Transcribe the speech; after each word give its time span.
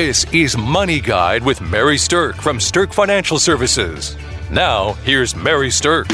This 0.00 0.32
is 0.32 0.56
Money 0.56 1.00
Guide 1.00 1.42
with 1.42 1.60
Mary 1.60 1.96
Sterk 1.96 2.36
from 2.36 2.58
Sterk 2.58 2.94
Financial 2.94 3.36
Services. 3.36 4.16
Now, 4.48 4.92
here's 5.02 5.34
Mary 5.34 5.70
Sterk. 5.70 6.06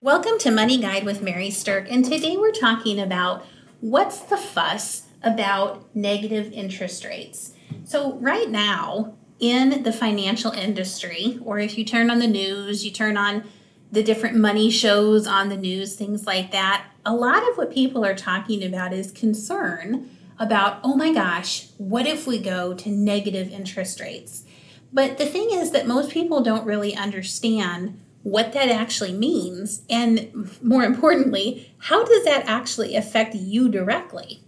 Welcome 0.00 0.38
to 0.38 0.50
Money 0.50 0.80
Guide 0.80 1.04
with 1.04 1.20
Mary 1.20 1.50
Sterk, 1.50 1.86
and 1.90 2.06
today 2.06 2.38
we're 2.38 2.52
talking 2.52 2.98
about 2.98 3.44
what's 3.80 4.20
the 4.20 4.38
fuss 4.38 5.08
about 5.22 5.94
negative 5.94 6.50
interest 6.52 7.04
rates. 7.04 7.52
So, 7.84 8.14
right 8.14 8.48
now 8.48 9.14
in 9.40 9.82
the 9.82 9.92
financial 9.92 10.52
industry, 10.52 11.38
or 11.44 11.58
if 11.58 11.76
you 11.76 11.84
turn 11.84 12.10
on 12.10 12.18
the 12.18 12.26
news, 12.26 12.82
you 12.82 12.90
turn 12.90 13.18
on 13.18 13.44
the 13.92 14.02
different 14.02 14.36
money 14.36 14.70
shows 14.70 15.26
on 15.26 15.48
the 15.48 15.56
news, 15.56 15.96
things 15.96 16.26
like 16.26 16.52
that, 16.52 16.86
a 17.04 17.14
lot 17.14 17.48
of 17.48 17.56
what 17.56 17.72
people 17.72 18.04
are 18.04 18.14
talking 18.14 18.62
about 18.62 18.92
is 18.92 19.10
concern 19.10 20.08
about, 20.38 20.80
oh 20.84 20.96
my 20.96 21.12
gosh, 21.12 21.68
what 21.78 22.06
if 22.06 22.26
we 22.26 22.38
go 22.38 22.72
to 22.74 22.88
negative 22.88 23.50
interest 23.52 24.00
rates? 24.00 24.44
But 24.92 25.18
the 25.18 25.26
thing 25.26 25.50
is 25.52 25.70
that 25.72 25.86
most 25.86 26.10
people 26.10 26.42
don't 26.42 26.66
really 26.66 26.94
understand 26.94 28.00
what 28.22 28.52
that 28.52 28.68
actually 28.68 29.12
means. 29.12 29.82
And 29.88 30.50
more 30.62 30.84
importantly, 30.84 31.72
how 31.78 32.04
does 32.04 32.24
that 32.24 32.44
actually 32.46 32.96
affect 32.96 33.34
you 33.34 33.68
directly? 33.68 34.42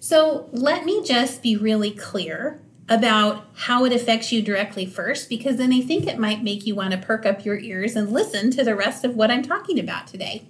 So 0.00 0.48
let 0.52 0.84
me 0.84 1.04
just 1.04 1.42
be 1.42 1.56
really 1.56 1.90
clear 1.90 2.60
about 2.88 3.46
how 3.54 3.84
it 3.84 3.92
affects 3.92 4.32
you 4.32 4.40
directly 4.40 4.86
first, 4.86 5.28
because 5.28 5.56
then 5.56 5.72
I 5.72 5.80
think 5.80 6.06
it 6.06 6.18
might 6.18 6.42
make 6.42 6.66
you 6.66 6.74
want 6.74 6.92
to 6.92 6.98
perk 6.98 7.26
up 7.26 7.44
your 7.44 7.58
ears 7.58 7.94
and 7.94 8.10
listen 8.10 8.50
to 8.52 8.64
the 8.64 8.74
rest 8.74 9.04
of 9.04 9.14
what 9.14 9.30
I'm 9.30 9.42
talking 9.42 9.78
about 9.78 10.06
today. 10.06 10.48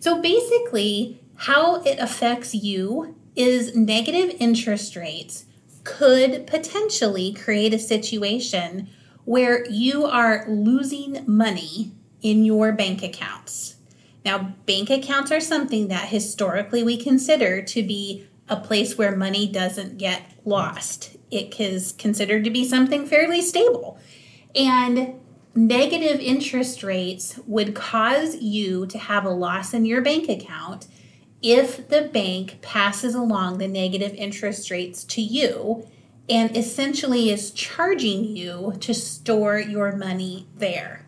So, 0.00 0.20
basically, 0.20 1.20
how 1.36 1.82
it 1.82 1.98
affects 1.98 2.54
you 2.54 3.16
is 3.36 3.76
negative 3.76 4.34
interest 4.40 4.96
rates 4.96 5.44
could 5.84 6.46
potentially 6.46 7.32
create 7.32 7.72
a 7.72 7.78
situation 7.78 8.88
where 9.24 9.68
you 9.68 10.04
are 10.04 10.44
losing 10.48 11.22
money 11.26 11.92
in 12.22 12.44
your 12.44 12.72
bank 12.72 13.02
accounts. 13.02 13.76
Now, 14.24 14.54
bank 14.66 14.90
accounts 14.90 15.30
are 15.30 15.40
something 15.40 15.88
that 15.88 16.08
historically 16.08 16.82
we 16.82 16.96
consider 16.96 17.62
to 17.62 17.82
be 17.82 18.26
a 18.48 18.56
place 18.56 18.98
where 18.98 19.14
money 19.14 19.46
doesn't 19.46 19.98
get 19.98 20.22
lost 20.44 21.16
it 21.30 21.58
is 21.60 21.92
considered 21.92 22.44
to 22.44 22.50
be 22.50 22.64
something 22.64 23.06
fairly 23.06 23.42
stable. 23.42 23.98
And 24.54 25.20
negative 25.54 26.20
interest 26.20 26.82
rates 26.82 27.38
would 27.46 27.74
cause 27.74 28.36
you 28.36 28.86
to 28.86 28.98
have 28.98 29.24
a 29.24 29.30
loss 29.30 29.72
in 29.74 29.84
your 29.84 30.02
bank 30.02 30.28
account 30.28 30.86
if 31.42 31.88
the 31.88 32.02
bank 32.02 32.58
passes 32.62 33.14
along 33.14 33.58
the 33.58 33.68
negative 33.68 34.12
interest 34.14 34.70
rates 34.70 35.04
to 35.04 35.20
you 35.20 35.86
and 36.28 36.56
essentially 36.56 37.30
is 37.30 37.50
charging 37.52 38.24
you 38.36 38.74
to 38.80 38.92
store 38.92 39.58
your 39.58 39.94
money 39.94 40.46
there. 40.56 41.06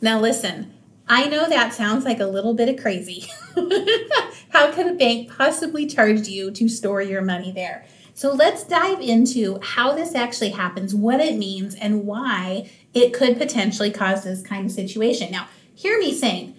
Now, 0.00 0.20
listen, 0.20 0.74
I 1.08 1.28
know 1.28 1.48
that 1.48 1.72
sounds 1.72 2.04
like 2.04 2.18
a 2.20 2.26
little 2.26 2.54
bit 2.54 2.68
of 2.68 2.82
crazy. 2.82 3.26
How 4.50 4.72
could 4.72 4.88
a 4.88 4.94
bank 4.94 5.30
possibly 5.36 5.86
charge 5.86 6.26
you 6.26 6.50
to 6.50 6.68
store 6.68 7.00
your 7.00 7.22
money 7.22 7.52
there? 7.52 7.86
So 8.16 8.32
let's 8.32 8.64
dive 8.64 9.02
into 9.02 9.60
how 9.60 9.92
this 9.92 10.14
actually 10.14 10.48
happens, 10.48 10.94
what 10.94 11.20
it 11.20 11.36
means, 11.36 11.74
and 11.74 12.06
why 12.06 12.70
it 12.94 13.12
could 13.12 13.36
potentially 13.36 13.90
cause 13.90 14.24
this 14.24 14.40
kind 14.40 14.64
of 14.64 14.72
situation. 14.72 15.30
Now, 15.30 15.48
hear 15.74 15.98
me 15.98 16.14
saying, 16.14 16.56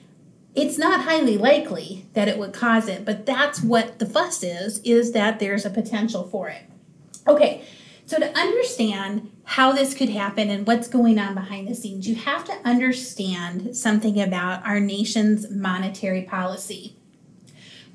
it's 0.54 0.78
not 0.78 1.06
highly 1.06 1.36
likely 1.36 2.06
that 2.14 2.28
it 2.28 2.38
would 2.38 2.54
cause 2.54 2.88
it, 2.88 3.04
but 3.04 3.26
that's 3.26 3.60
what 3.60 3.98
the 3.98 4.06
fuss 4.06 4.44
is, 4.44 4.80
is 4.84 5.14
that 5.14 5.40
there's 5.40 5.66
a 5.66 5.72
potential 5.72 6.28
for 6.28 6.48
it. 6.48 6.62
Okay, 7.28 7.64
so 8.06 8.20
to 8.20 8.38
understand 8.38 9.32
how 9.44 9.72
this 9.72 9.96
could 9.96 10.10
happen 10.10 10.52
and 10.52 10.68
what's 10.68 10.88
going 10.88 11.18
on 11.18 11.34
behind 11.34 11.68
the 11.68 11.74
scenes, 11.74 12.08
you 12.08 12.14
have 12.14 12.46
to 12.46 12.54
understand 12.66 13.76
something 13.76 14.22
about 14.22 14.64
our 14.64 14.80
nation's 14.80 15.50
monetary 15.50 16.22
policy. 16.22 16.96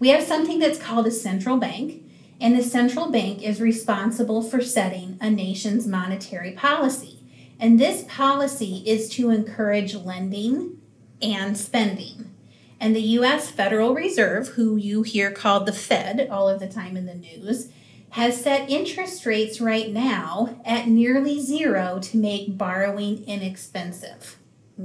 We 0.01 0.09
have 0.09 0.25
something 0.25 0.59
that's 0.59 0.83
called 0.83 1.07
a 1.07 1.13
central 1.13 1.59
bank, 1.59 2.09
and 2.43 2.59
the 2.59 2.63
central 2.63 3.09
bank 3.09 3.41
is 3.41 3.61
responsible 3.61 4.43
for 4.43 4.61
setting 4.61 5.17
a 5.21 5.31
nation's 5.31 5.87
monetary 5.87 6.51
policy. 6.51 7.21
And 7.61 7.79
this 7.79 8.05
policy 8.09 8.83
is 8.85 9.09
to 9.11 9.31
encourage 9.31 9.95
lending 9.95 10.79
and 11.23 11.57
spending. 11.57 12.35
And 12.81 12.97
the 12.97 13.01
US 13.01 13.49
Federal 13.49 13.95
Reserve, 13.95 14.49
who 14.49 14.75
you 14.75 15.05
hear 15.05 15.31
called 15.31 15.67
the 15.67 15.73
Fed 15.73 16.29
all 16.29 16.49
of 16.49 16.59
the 16.59 16.67
time 16.67 16.97
in 16.97 17.07
the 17.07 17.15
news, 17.15 17.69
has 18.11 18.43
set 18.43 18.69
interest 18.69 19.25
rates 19.25 19.61
right 19.61 19.91
now 19.91 20.61
at 20.65 20.89
nearly 20.89 21.41
zero 21.41 22.01
to 22.03 22.17
make 22.17 22.59
borrowing 22.59 23.25
inexpensive. 23.25 24.37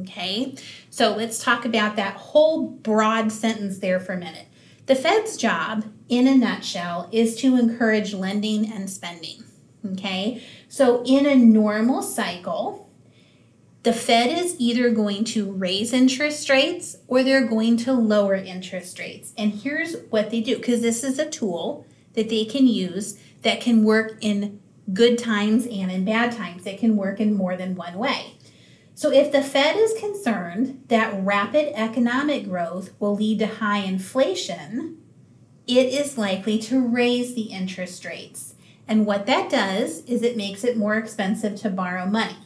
Okay, 0.02 0.54
so 0.92 1.16
let's 1.16 1.44
talk 1.44 1.66
about 1.66 1.96
that 1.96 2.14
whole 2.18 2.68
broad 2.68 3.32
sentence 3.32 3.80
there 3.80 4.00
for 4.00 4.14
a 4.14 4.18
minute. 4.18 4.46
The 4.86 4.96
Fed's 4.96 5.36
job, 5.36 5.86
in 6.10 6.28
a 6.28 6.36
nutshell, 6.36 7.10
is 7.12 7.36
to 7.38 7.58
encourage 7.58 8.14
lending 8.14 8.72
and 8.72 8.90
spending. 8.90 9.44
Okay, 9.94 10.44
so 10.68 11.04
in 11.06 11.26
a 11.26 11.36
normal 11.36 12.02
cycle, 12.02 12.90
the 13.84 13.94
Fed 13.94 14.38
is 14.38 14.56
either 14.60 14.90
going 14.90 15.24
to 15.24 15.50
raise 15.52 15.94
interest 15.94 16.50
rates 16.50 16.98
or 17.08 17.24
they're 17.24 17.48
going 17.48 17.78
to 17.78 17.94
lower 17.94 18.36
interest 18.36 19.00
rates. 19.00 19.32
And 19.38 19.54
here's 19.54 19.96
what 20.10 20.30
they 20.30 20.42
do 20.42 20.58
because 20.58 20.82
this 20.82 21.04
is 21.04 21.20
a 21.20 21.30
tool 21.30 21.86
that 22.14 22.30
they 22.30 22.44
can 22.44 22.68
use 22.68 23.18
that 23.44 23.62
can 23.62 23.84
work 23.84 24.18
in 24.20 24.60
good 24.94 25.18
times 25.18 25.66
and 25.66 25.92
in 25.92 26.04
bad 26.04 26.34
times. 26.34 26.66
It 26.66 26.80
can 26.80 26.98
work 26.98 27.20
in 27.20 27.34
more 27.34 27.56
than 27.56 27.76
one 27.76 27.98
way. 27.98 28.34
So, 28.94 29.12
if 29.12 29.32
the 29.32 29.44
Fed 29.44 29.78
is 29.78 29.94
concerned 30.00 30.84
that 30.88 31.14
rapid 31.24 31.72
economic 31.80 32.46
growth 32.46 32.94
will 33.00 33.16
lead 33.16 33.40
to 33.40 33.48
high 33.48 33.80
inflation, 33.80 34.98
it 35.68 35.94
is 35.94 36.18
likely 36.18 36.58
to 36.60 36.80
raise 36.80 37.36
the 37.36 37.44
interest 37.44 38.06
rates. 38.06 38.56
And 38.88 39.06
what 39.06 39.26
that 39.26 39.50
does 39.50 40.04
is 40.06 40.24
it 40.24 40.38
makes 40.38 40.64
it 40.64 40.78
more 40.78 40.96
expensive 40.96 41.56
to 41.58 41.70
borrow 41.70 42.06
money. 42.06 42.38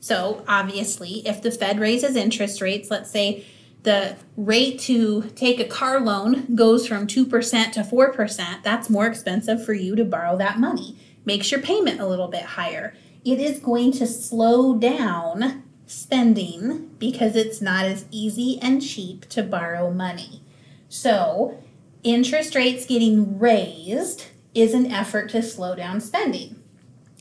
So, 0.00 0.42
obviously, 0.48 1.26
if 1.26 1.42
the 1.42 1.50
Fed 1.50 1.78
raises 1.78 2.16
interest 2.16 2.60
rates, 2.60 2.90
let's 2.90 3.10
say 3.10 3.44
the 3.82 4.16
rate 4.36 4.78
to 4.80 5.22
take 5.36 5.60
a 5.60 5.64
car 5.64 6.00
loan 6.00 6.56
goes 6.56 6.86
from 6.86 7.06
2% 7.06 7.72
to 7.72 7.80
4%, 7.80 8.62
that's 8.62 8.90
more 8.90 9.06
expensive 9.06 9.64
for 9.64 9.74
you 9.74 9.94
to 9.94 10.04
borrow 10.04 10.36
that 10.38 10.58
money. 10.58 10.98
Makes 11.24 11.52
your 11.52 11.60
payment 11.60 12.00
a 12.00 12.06
little 12.06 12.28
bit 12.28 12.42
higher. 12.42 12.94
It 13.24 13.38
is 13.38 13.58
going 13.58 13.92
to 13.92 14.06
slow 14.06 14.76
down 14.76 15.62
spending 15.86 16.90
because 16.98 17.36
it's 17.36 17.60
not 17.60 17.84
as 17.84 18.06
easy 18.10 18.58
and 18.60 18.82
cheap 18.82 19.28
to 19.28 19.42
borrow 19.42 19.90
money. 19.90 20.42
So, 20.88 21.62
interest 22.02 22.54
rates 22.54 22.86
getting 22.86 23.38
raised 23.38 24.26
is 24.54 24.74
an 24.74 24.90
effort 24.90 25.30
to 25.30 25.42
slow 25.42 25.74
down 25.74 26.00
spending. 26.00 26.56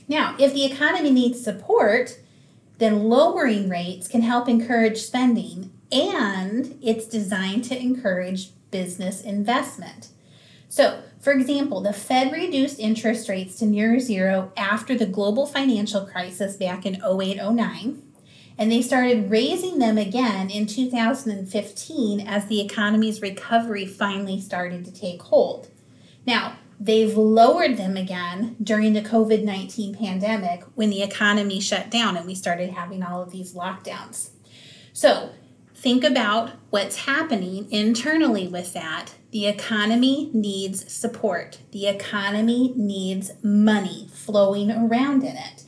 Now, 0.07 0.35
if 0.39 0.53
the 0.53 0.65
economy 0.65 1.11
needs 1.11 1.41
support, 1.41 2.19
then 2.79 3.03
lowering 3.03 3.69
rates 3.69 4.07
can 4.07 4.21
help 4.21 4.49
encourage 4.49 4.97
spending 4.97 5.71
and 5.91 6.77
it's 6.81 7.05
designed 7.05 7.63
to 7.65 7.79
encourage 7.79 8.51
business 8.71 9.21
investment. 9.21 10.07
So, 10.67 11.01
for 11.19 11.33
example, 11.33 11.81
the 11.81 11.93
Fed 11.93 12.31
reduced 12.31 12.79
interest 12.79 13.29
rates 13.29 13.59
to 13.59 13.65
near 13.65 13.99
zero 13.99 14.51
after 14.55 14.97
the 14.97 15.05
global 15.05 15.45
financial 15.45 16.05
crisis 16.05 16.55
back 16.55 16.85
in 16.85 17.01
08 17.03 17.37
09 17.37 18.01
and 18.61 18.71
they 18.71 18.83
started 18.83 19.31
raising 19.31 19.79
them 19.79 19.97
again 19.97 20.51
in 20.51 20.67
2015 20.67 22.27
as 22.27 22.45
the 22.45 22.61
economy's 22.61 23.19
recovery 23.19 23.87
finally 23.87 24.39
started 24.39 24.85
to 24.85 24.93
take 24.93 25.19
hold. 25.19 25.67
Now, 26.27 26.57
they've 26.79 27.17
lowered 27.17 27.77
them 27.77 27.97
again 27.97 28.55
during 28.61 28.93
the 28.93 29.01
COVID 29.01 29.43
19 29.43 29.95
pandemic 29.95 30.63
when 30.75 30.91
the 30.91 31.01
economy 31.01 31.59
shut 31.59 31.89
down 31.89 32.15
and 32.15 32.27
we 32.27 32.35
started 32.35 32.69
having 32.69 33.01
all 33.01 33.23
of 33.23 33.31
these 33.31 33.55
lockdowns. 33.55 34.29
So, 34.93 35.31
think 35.73 36.03
about 36.03 36.51
what's 36.69 37.05
happening 37.07 37.67
internally 37.71 38.47
with 38.47 38.73
that. 38.73 39.15
The 39.31 39.47
economy 39.47 40.29
needs 40.35 40.93
support, 40.93 41.57
the 41.71 41.87
economy 41.87 42.75
needs 42.75 43.31
money 43.41 44.07
flowing 44.13 44.69
around 44.69 45.23
in 45.23 45.35
it. 45.35 45.63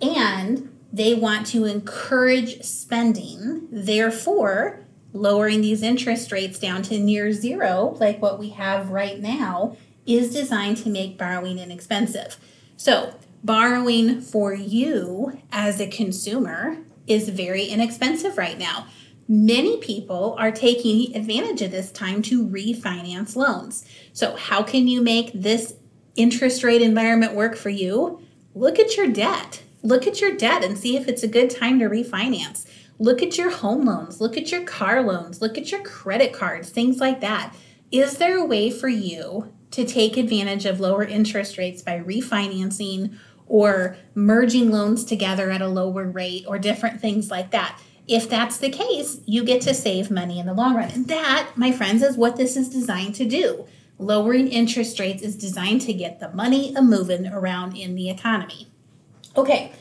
And 0.00 0.71
they 0.92 1.14
want 1.14 1.46
to 1.48 1.64
encourage 1.64 2.62
spending, 2.62 3.66
therefore, 3.70 4.80
lowering 5.14 5.60
these 5.60 5.82
interest 5.82 6.32
rates 6.32 6.58
down 6.58 6.82
to 6.82 6.98
near 6.98 7.32
zero, 7.32 7.96
like 8.00 8.20
what 8.20 8.38
we 8.38 8.50
have 8.50 8.90
right 8.90 9.20
now, 9.20 9.76
is 10.06 10.32
designed 10.32 10.76
to 10.78 10.88
make 10.88 11.16
borrowing 11.16 11.58
inexpensive. 11.58 12.36
So, 12.76 13.14
borrowing 13.44 14.20
for 14.20 14.52
you 14.54 15.40
as 15.50 15.80
a 15.80 15.86
consumer 15.86 16.78
is 17.06 17.28
very 17.28 17.64
inexpensive 17.64 18.36
right 18.36 18.58
now. 18.58 18.86
many 19.28 19.78
people 19.78 20.36
are 20.38 20.50
taking 20.50 21.16
advantage 21.16 21.62
of 21.62 21.70
this 21.70 21.90
time 21.90 22.20
to 22.22 22.46
refinance 22.46 23.36
loans. 23.36 23.84
So, 24.12 24.36
how 24.36 24.62
can 24.62 24.88
you 24.88 25.00
make 25.00 25.32
this 25.32 25.74
interest 26.16 26.62
rate 26.62 26.82
environment 26.82 27.34
work 27.34 27.56
for 27.56 27.70
you? 27.70 28.20
Look 28.54 28.78
at 28.78 28.96
your 28.96 29.08
debt. 29.08 29.62
Look 29.82 30.06
at 30.06 30.20
your 30.20 30.36
debt 30.36 30.62
and 30.62 30.78
see 30.78 30.96
if 30.96 31.08
it's 31.08 31.24
a 31.24 31.28
good 31.28 31.50
time 31.50 31.80
to 31.80 31.86
refinance. 31.86 32.66
Look 32.98 33.20
at 33.20 33.36
your 33.36 33.50
home 33.50 33.84
loans, 33.84 34.20
look 34.20 34.36
at 34.36 34.52
your 34.52 34.62
car 34.62 35.02
loans, 35.02 35.42
look 35.42 35.58
at 35.58 35.72
your 35.72 35.82
credit 35.82 36.32
cards, 36.32 36.70
things 36.70 37.00
like 37.00 37.20
that. 37.20 37.54
Is 37.90 38.18
there 38.18 38.38
a 38.38 38.44
way 38.44 38.70
for 38.70 38.88
you 38.88 39.52
to 39.72 39.84
take 39.84 40.16
advantage 40.16 40.66
of 40.66 40.78
lower 40.78 41.02
interest 41.02 41.58
rates 41.58 41.82
by 41.82 41.98
refinancing 41.98 43.18
or 43.46 43.96
merging 44.14 44.70
loans 44.70 45.04
together 45.04 45.50
at 45.50 45.60
a 45.60 45.68
lower 45.68 46.08
rate 46.08 46.44
or 46.46 46.58
different 46.58 47.00
things 47.00 47.30
like 47.30 47.50
that? 47.50 47.80
If 48.06 48.28
that's 48.28 48.58
the 48.58 48.70
case, 48.70 49.20
you 49.26 49.44
get 49.44 49.62
to 49.62 49.74
save 49.74 50.10
money 50.10 50.38
in 50.38 50.46
the 50.46 50.54
long 50.54 50.76
run. 50.76 50.90
And 50.90 51.08
that, 51.08 51.50
my 51.56 51.72
friends, 51.72 52.02
is 52.02 52.16
what 52.16 52.36
this 52.36 52.56
is 52.56 52.68
designed 52.68 53.14
to 53.16 53.24
do. 53.24 53.66
Lowering 53.98 54.48
interest 54.48 54.98
rates 54.98 55.22
is 55.22 55.36
designed 55.36 55.80
to 55.82 55.92
get 55.92 56.20
the 56.20 56.30
money 56.30 56.74
a 56.74 56.82
moving 56.82 57.26
around 57.26 57.76
in 57.76 57.94
the 57.94 58.10
economy. 58.10 58.71
Okay, 59.36 59.72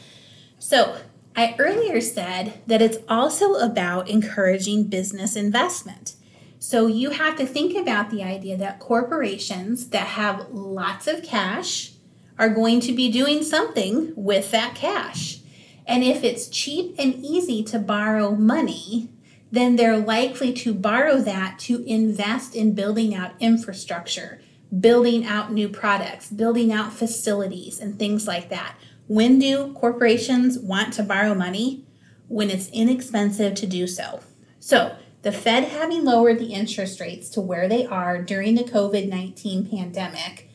so 0.59 0.98
I 1.36 1.56
earlier 1.59 2.00
said 2.00 2.62
that 2.68 2.81
it's 2.81 3.00
also 3.09 3.56
about 3.56 4.09
encouraging 4.09 4.86
business 4.86 5.36
investment. 5.36 6.15
So 6.59 6.88
you 6.88 7.09
have 7.09 7.36
to 7.38 7.45
think 7.45 7.75
about 7.75 8.12
the 8.12 8.24
idea 8.24 8.56
that 8.57 8.80
corporations 8.80 9.89
that 9.89 10.07
have 10.07 10.50
lots 10.51 11.07
of 11.07 11.24
cash 11.24 11.92
are 12.38 12.50
going 12.50 12.80
to 12.81 12.94
be 12.94 13.12
doing 13.12 13.44
something 13.44 14.13
with 14.15 14.51
that 14.51 14.75
cash. 14.75 15.39
And 15.86 16.03
if 16.03 16.24
it's 16.24 16.48
cheap 16.48 16.95
and 16.98 17.15
easy 17.15 17.63
to 17.65 17.80
borrow 17.80 18.31
money, 18.36 19.09
then 19.51 19.75
they're 19.75 19.98
likely 19.98 20.53
to 20.53 20.74
borrow 20.74 21.18
that 21.18 21.59
to 21.59 21.83
invest 21.86 22.56
in 22.56 22.74
building 22.74 23.13
out 23.13 23.33
infrastructure, 23.39 24.39
building 24.80 25.25
out 25.25 25.51
new 25.51 25.68
products, 25.68 26.30
building 26.30 26.71
out 26.71 26.94
facilities, 26.94 27.80
and 27.80 28.00
things 28.00 28.27
like 28.27 28.50
that. 28.50 28.75
When 29.11 29.39
do 29.39 29.73
corporations 29.73 30.57
want 30.57 30.93
to 30.93 31.03
borrow 31.03 31.35
money? 31.35 31.85
When 32.29 32.49
it's 32.49 32.69
inexpensive 32.69 33.55
to 33.55 33.67
do 33.67 33.85
so. 33.85 34.21
So, 34.61 34.95
the 35.21 35.33
Fed 35.33 35.65
having 35.65 36.05
lowered 36.05 36.39
the 36.39 36.53
interest 36.53 37.01
rates 37.01 37.27
to 37.31 37.41
where 37.41 37.67
they 37.67 37.85
are 37.85 38.21
during 38.21 38.55
the 38.55 38.63
COVID 38.63 39.09
19 39.09 39.69
pandemic 39.69 40.49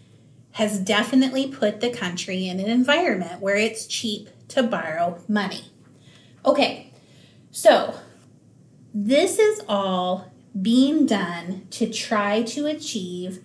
has 0.53 0.79
definitely 0.79 1.49
put 1.49 1.82
the 1.82 1.91
country 1.91 2.49
in 2.49 2.58
an 2.58 2.70
environment 2.70 3.43
where 3.43 3.56
it's 3.56 3.87
cheap 3.87 4.31
to 4.49 4.62
borrow 4.62 5.23
money. 5.29 5.70
Okay, 6.47 6.94
so 7.50 7.94
this 8.94 9.38
is 9.38 9.61
all 9.69 10.32
being 10.59 11.05
done 11.05 11.67
to 11.73 11.93
try 11.93 12.41
to 12.44 12.64
achieve 12.64 13.43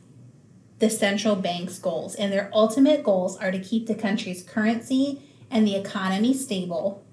the 0.81 0.89
central 0.89 1.37
bank's 1.37 1.79
goals. 1.79 2.15
And 2.15 2.33
their 2.33 2.49
ultimate 2.51 3.03
goals 3.03 3.37
are 3.37 3.51
to 3.51 3.59
keep 3.59 3.87
the 3.87 3.95
country's 3.95 4.43
currency 4.43 5.21
and 5.49 5.65
the 5.65 5.75
economy 5.75 6.33
stable. 6.33 7.05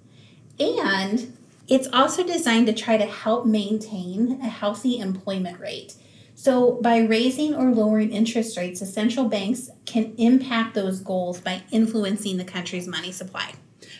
And 0.58 1.36
it's 1.68 1.86
also 1.92 2.26
designed 2.26 2.66
to 2.66 2.72
try 2.72 2.96
to 2.96 3.04
help 3.04 3.46
maintain 3.46 4.40
a 4.42 4.48
healthy 4.48 4.98
employment 4.98 5.60
rate. 5.60 5.94
So, 6.34 6.80
by 6.80 6.98
raising 6.98 7.54
or 7.54 7.72
lowering 7.72 8.12
interest 8.12 8.56
rates, 8.56 8.78
the 8.80 8.86
central 8.86 9.28
banks 9.28 9.70
can 9.86 10.14
impact 10.18 10.74
those 10.74 11.00
goals 11.00 11.40
by 11.40 11.62
influencing 11.72 12.36
the 12.36 12.44
country's 12.44 12.86
money 12.86 13.10
supply. 13.10 13.54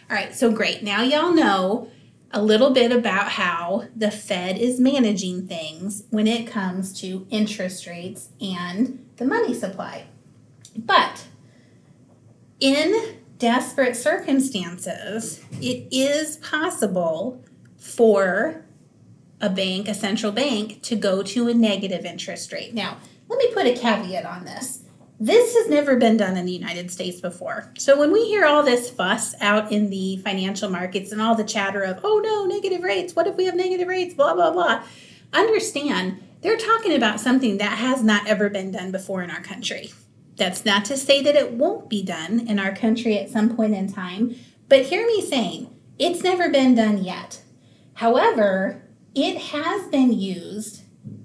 All 0.08 0.16
right, 0.16 0.34
so 0.34 0.52
great. 0.52 0.84
Now, 0.84 1.02
y'all 1.02 1.34
know 1.34 1.90
a 2.30 2.42
little 2.42 2.70
bit 2.70 2.92
about 2.92 3.32
how 3.32 3.84
the 3.96 4.10
Fed 4.10 4.58
is 4.58 4.78
managing 4.78 5.46
things 5.46 6.04
when 6.10 6.26
it 6.26 6.46
comes 6.46 6.98
to 7.00 7.26
interest 7.30 7.86
rates 7.86 8.28
and 8.40 9.04
the 9.16 9.24
money 9.24 9.54
supply. 9.54 10.06
But 10.76 11.26
in 12.60 13.16
desperate 13.38 13.96
circumstances, 13.96 15.42
it 15.60 15.88
is 15.90 16.36
possible 16.38 17.42
for 17.76 18.64
a 19.40 19.48
bank, 19.48 19.88
a 19.88 19.94
central 19.94 20.32
bank, 20.32 20.82
to 20.82 20.96
go 20.96 21.22
to 21.22 21.48
a 21.48 21.54
negative 21.54 22.04
interest 22.04 22.52
rate. 22.52 22.74
Now, 22.74 22.98
let 23.28 23.38
me 23.38 23.52
put 23.54 23.66
a 23.66 23.74
caveat 23.74 24.26
on 24.26 24.44
this. 24.44 24.82
This 25.20 25.56
has 25.56 25.68
never 25.68 25.96
been 25.96 26.16
done 26.16 26.36
in 26.36 26.46
the 26.46 26.52
United 26.52 26.92
States 26.92 27.20
before. 27.20 27.72
So 27.76 27.98
when 27.98 28.12
we 28.12 28.26
hear 28.26 28.44
all 28.44 28.62
this 28.62 28.88
fuss 28.88 29.34
out 29.40 29.72
in 29.72 29.90
the 29.90 30.18
financial 30.18 30.70
markets 30.70 31.10
and 31.10 31.20
all 31.20 31.34
the 31.34 31.42
chatter 31.42 31.82
of, 31.82 32.00
oh 32.04 32.20
no, 32.22 32.46
negative 32.46 32.82
rates, 32.84 33.16
what 33.16 33.26
if 33.26 33.36
we 33.36 33.46
have 33.46 33.56
negative 33.56 33.88
rates, 33.88 34.14
blah, 34.14 34.34
blah, 34.34 34.52
blah, 34.52 34.84
understand 35.32 36.22
they're 36.40 36.56
talking 36.56 36.94
about 36.94 37.18
something 37.18 37.58
that 37.58 37.78
has 37.78 38.02
not 38.02 38.28
ever 38.28 38.48
been 38.48 38.70
done 38.70 38.92
before 38.92 39.22
in 39.22 39.30
our 39.30 39.42
country. 39.42 39.90
That's 40.36 40.64
not 40.64 40.84
to 40.84 40.96
say 40.96 41.20
that 41.22 41.34
it 41.34 41.52
won't 41.52 41.90
be 41.90 42.04
done 42.04 42.46
in 42.46 42.60
our 42.60 42.74
country 42.74 43.18
at 43.18 43.28
some 43.28 43.56
point 43.56 43.74
in 43.74 43.92
time, 43.92 44.36
but 44.68 44.86
hear 44.86 45.04
me 45.04 45.20
saying 45.20 45.76
it's 45.98 46.22
never 46.22 46.48
been 46.48 46.76
done 46.76 47.02
yet. 47.02 47.42
However, 47.94 48.84
it 49.16 49.36
has 49.36 49.88
been 49.88 50.12
used 50.12 50.82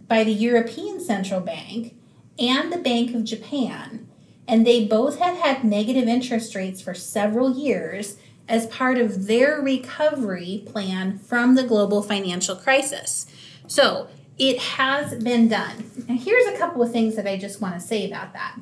by 0.07 0.23
the 0.23 0.33
European 0.33 0.99
Central 0.99 1.41
Bank 1.41 1.95
and 2.39 2.71
the 2.71 2.77
Bank 2.77 3.13
of 3.13 3.23
Japan, 3.23 4.07
and 4.47 4.65
they 4.65 4.85
both 4.85 5.19
have 5.19 5.37
had 5.37 5.63
negative 5.63 6.07
interest 6.07 6.55
rates 6.55 6.81
for 6.81 6.93
several 6.93 7.57
years 7.57 8.17
as 8.49 8.67
part 8.67 8.97
of 8.97 9.27
their 9.27 9.61
recovery 9.61 10.63
plan 10.65 11.17
from 11.17 11.55
the 11.55 11.63
global 11.63 12.01
financial 12.01 12.55
crisis. 12.55 13.25
So 13.67 14.07
it 14.37 14.59
has 14.59 15.23
been 15.23 15.47
done. 15.47 15.91
Now, 16.07 16.17
here's 16.17 16.47
a 16.47 16.57
couple 16.57 16.81
of 16.81 16.91
things 16.91 17.15
that 17.15 17.27
I 17.27 17.37
just 17.37 17.61
want 17.61 17.75
to 17.75 17.79
say 17.79 18.05
about 18.05 18.33
that. 18.33 18.59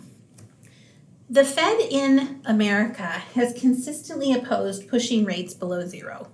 The 1.29 1.45
Fed 1.45 1.79
in 1.79 2.41
America 2.45 3.03
has 3.03 3.53
consistently 3.59 4.33
opposed 4.33 4.89
pushing 4.89 5.23
rates 5.23 5.53
below 5.53 5.87
zero, 5.87 6.27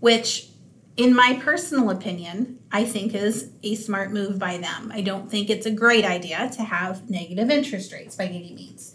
which 0.00 0.48
in 0.96 1.14
my 1.14 1.40
personal 1.42 1.90
opinion, 1.90 2.58
I 2.70 2.84
think 2.84 3.14
is 3.14 3.50
a 3.62 3.74
smart 3.74 4.12
move 4.12 4.38
by 4.38 4.58
them. 4.58 4.92
I 4.92 5.00
don't 5.00 5.30
think 5.30 5.50
it's 5.50 5.66
a 5.66 5.70
great 5.70 6.04
idea 6.04 6.50
to 6.56 6.62
have 6.62 7.10
negative 7.10 7.50
interest 7.50 7.92
rates 7.92 8.16
by 8.16 8.26
any 8.26 8.52
means. 8.52 8.94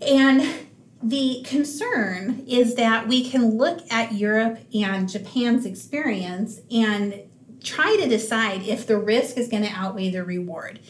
And 0.00 0.66
the 1.02 1.42
concern 1.46 2.44
is 2.46 2.74
that 2.74 3.08
we 3.08 3.28
can 3.28 3.56
look 3.56 3.80
at 3.90 4.12
Europe 4.12 4.58
and 4.74 5.08
Japan's 5.08 5.64
experience 5.64 6.60
and 6.70 7.22
try 7.62 7.96
to 7.96 8.08
decide 8.08 8.62
if 8.62 8.86
the 8.86 8.98
risk 8.98 9.38
is 9.38 9.48
going 9.48 9.62
to 9.62 9.70
outweigh 9.70 10.10
the 10.10 10.24
reward. 10.24 10.80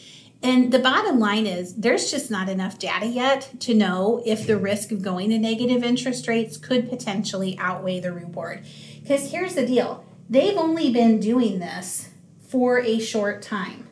And 0.43 0.71
the 0.71 0.79
bottom 0.79 1.19
line 1.19 1.47
is 1.47 1.75
there's 1.75 2.11
just 2.11 2.29
not 2.29 2.47
enough 2.47 2.77
data 2.77 3.07
yet 3.07 3.59
to 3.61 3.73
know 3.73 4.21
if 4.25 4.45
the 4.45 4.57
risk 4.57 4.91
of 4.91 5.01
going 5.01 5.29
to 5.29 5.39
negative 5.39 5.83
interest 5.83 6.27
rates 6.27 6.57
could 6.57 6.89
potentially 6.89 7.57
outweigh 7.59 7.99
the 7.99 8.13
reward. 8.13 8.65
Because 9.01 9.31
here's 9.31 9.55
the 9.55 9.65
deal 9.65 10.03
they've 10.29 10.57
only 10.57 10.91
been 10.91 11.19
doing 11.19 11.59
this 11.59 12.09
for 12.47 12.79
a 12.79 12.99
short 12.99 13.41
time. 13.41 13.87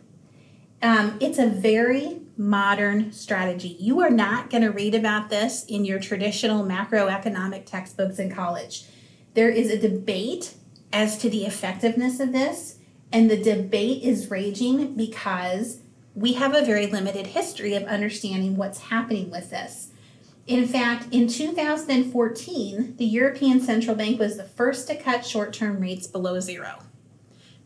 Um, 0.82 1.18
it's 1.20 1.39
a 1.39 1.48
very 1.48 2.22
modern 2.38 3.12
strategy. 3.12 3.75
You 3.80 4.01
are 4.01 4.10
not 4.10 4.50
going 4.50 4.63
to 4.63 4.72
read 4.72 4.94
about 4.94 5.30
this 5.30 5.65
in 5.65 5.86
your 5.86 6.00
traditional 6.00 6.65
macroeconomic 6.65 7.65
textbooks 7.65 8.20
in 8.20 8.34
college. 8.34 8.86
There 9.34 9.50
is 9.50 9.70
a 9.70 9.80
debate 9.80 10.56
as 10.92 11.18
to 11.20 11.30
the 11.30 11.46
effectiveness 11.46 12.20
of 12.20 12.34
this, 12.34 12.77
and 13.12 13.30
the 13.30 13.42
debate 13.42 14.04
is 14.04 14.30
raging 14.30 14.96
because 14.96 15.80
we 16.13 16.34
have 16.34 16.54
a 16.54 16.65
very 16.65 16.88
limited 16.88 17.27
history 17.27 17.75
of 17.75 17.84
understanding 17.84 18.56
what's 18.56 18.80
happening 18.80 19.30
with 19.30 19.50
this. 19.50 19.92
In 20.48 20.68
fact, 20.68 21.08
in 21.12 21.28
2014, 21.28 22.98
the 22.98 23.06
European 23.06 23.60
Central 23.60 23.96
Bank 23.96 24.20
was 24.20 24.38
the 24.38 24.44
first 24.44 24.88
to 24.88 24.96
cut 24.96 25.25
short 25.25 25.54
term 25.54 25.80
rates 25.80 26.06
below 26.06 26.40
zero. 26.40 26.84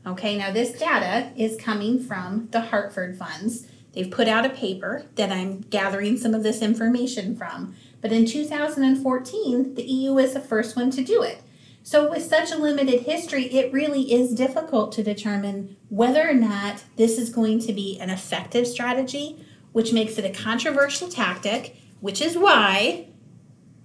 Okay, 0.08 0.38
now 0.38 0.52
this 0.52 0.80
data 0.80 1.32
is 1.36 1.60
coming 1.60 2.02
from 2.02 2.48
the 2.52 2.62
Hartford 2.62 3.18
funds. 3.18 3.68
They've 3.92 4.10
put 4.10 4.30
out 4.30 4.46
a 4.46 4.50
paper 4.50 5.06
that 5.16 5.30
I'm 5.30 5.62
gathering 5.62 6.18
some 6.18 6.34
of 6.34 6.44
this 6.44 6.62
information 6.62 7.36
from. 7.36 7.76
But 8.00 8.14
in 8.14 8.26
2014, 8.26 9.76
the 9.76 9.84
EU 9.84 10.14
was 10.14 10.34
the 10.34 10.40
first 10.40 10.78
one 10.78 10.90
to 10.92 11.04
do 11.04 11.22
it. 11.22 11.42
So, 11.84 12.10
with 12.10 12.24
such 12.24 12.52
a 12.52 12.58
limited 12.58 13.02
history, 13.02 13.46
it 13.46 13.74
really 13.74 14.14
is 14.14 14.34
difficult 14.34 14.94
to 14.94 15.04
determine 15.04 15.76
whether 15.90 16.30
or 16.30 16.34
not 16.34 16.84
this 16.96 17.18
is 17.18 17.30
going 17.30 17.60
to 17.62 17.74
be 17.74 18.00
an 18.00 18.10
effective 18.10 18.68
strategy, 18.68 19.44
which 19.74 19.92
makes 19.92 20.18
it 20.18 20.24
a 20.24 20.30
controversial 20.30 21.10
tactic 21.10 21.76
which 22.00 22.22
is 22.22 22.38
why, 22.38 23.08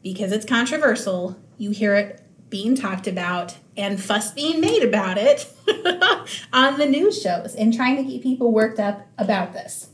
because 0.03 0.33
it's 0.33 0.45
controversial, 0.45 1.39
you 1.57 1.71
hear 1.71 1.95
it 1.95 2.21
being 2.51 2.75
talked 2.75 3.07
about 3.07 3.57
and 3.77 4.01
fuss 4.01 4.31
being 4.31 4.61
made 4.61 4.83
about 4.85 5.19
it 5.19 5.53
on 6.53 6.79
the 6.79 6.87
news 6.87 7.21
shows 7.21 7.55
and 7.55 7.75
trying 7.75 7.97
to 7.97 8.03
get 8.03 8.23
people 8.23 8.53
worked 8.53 8.79
up 8.79 9.07
about 9.19 9.53
this. 9.53 9.89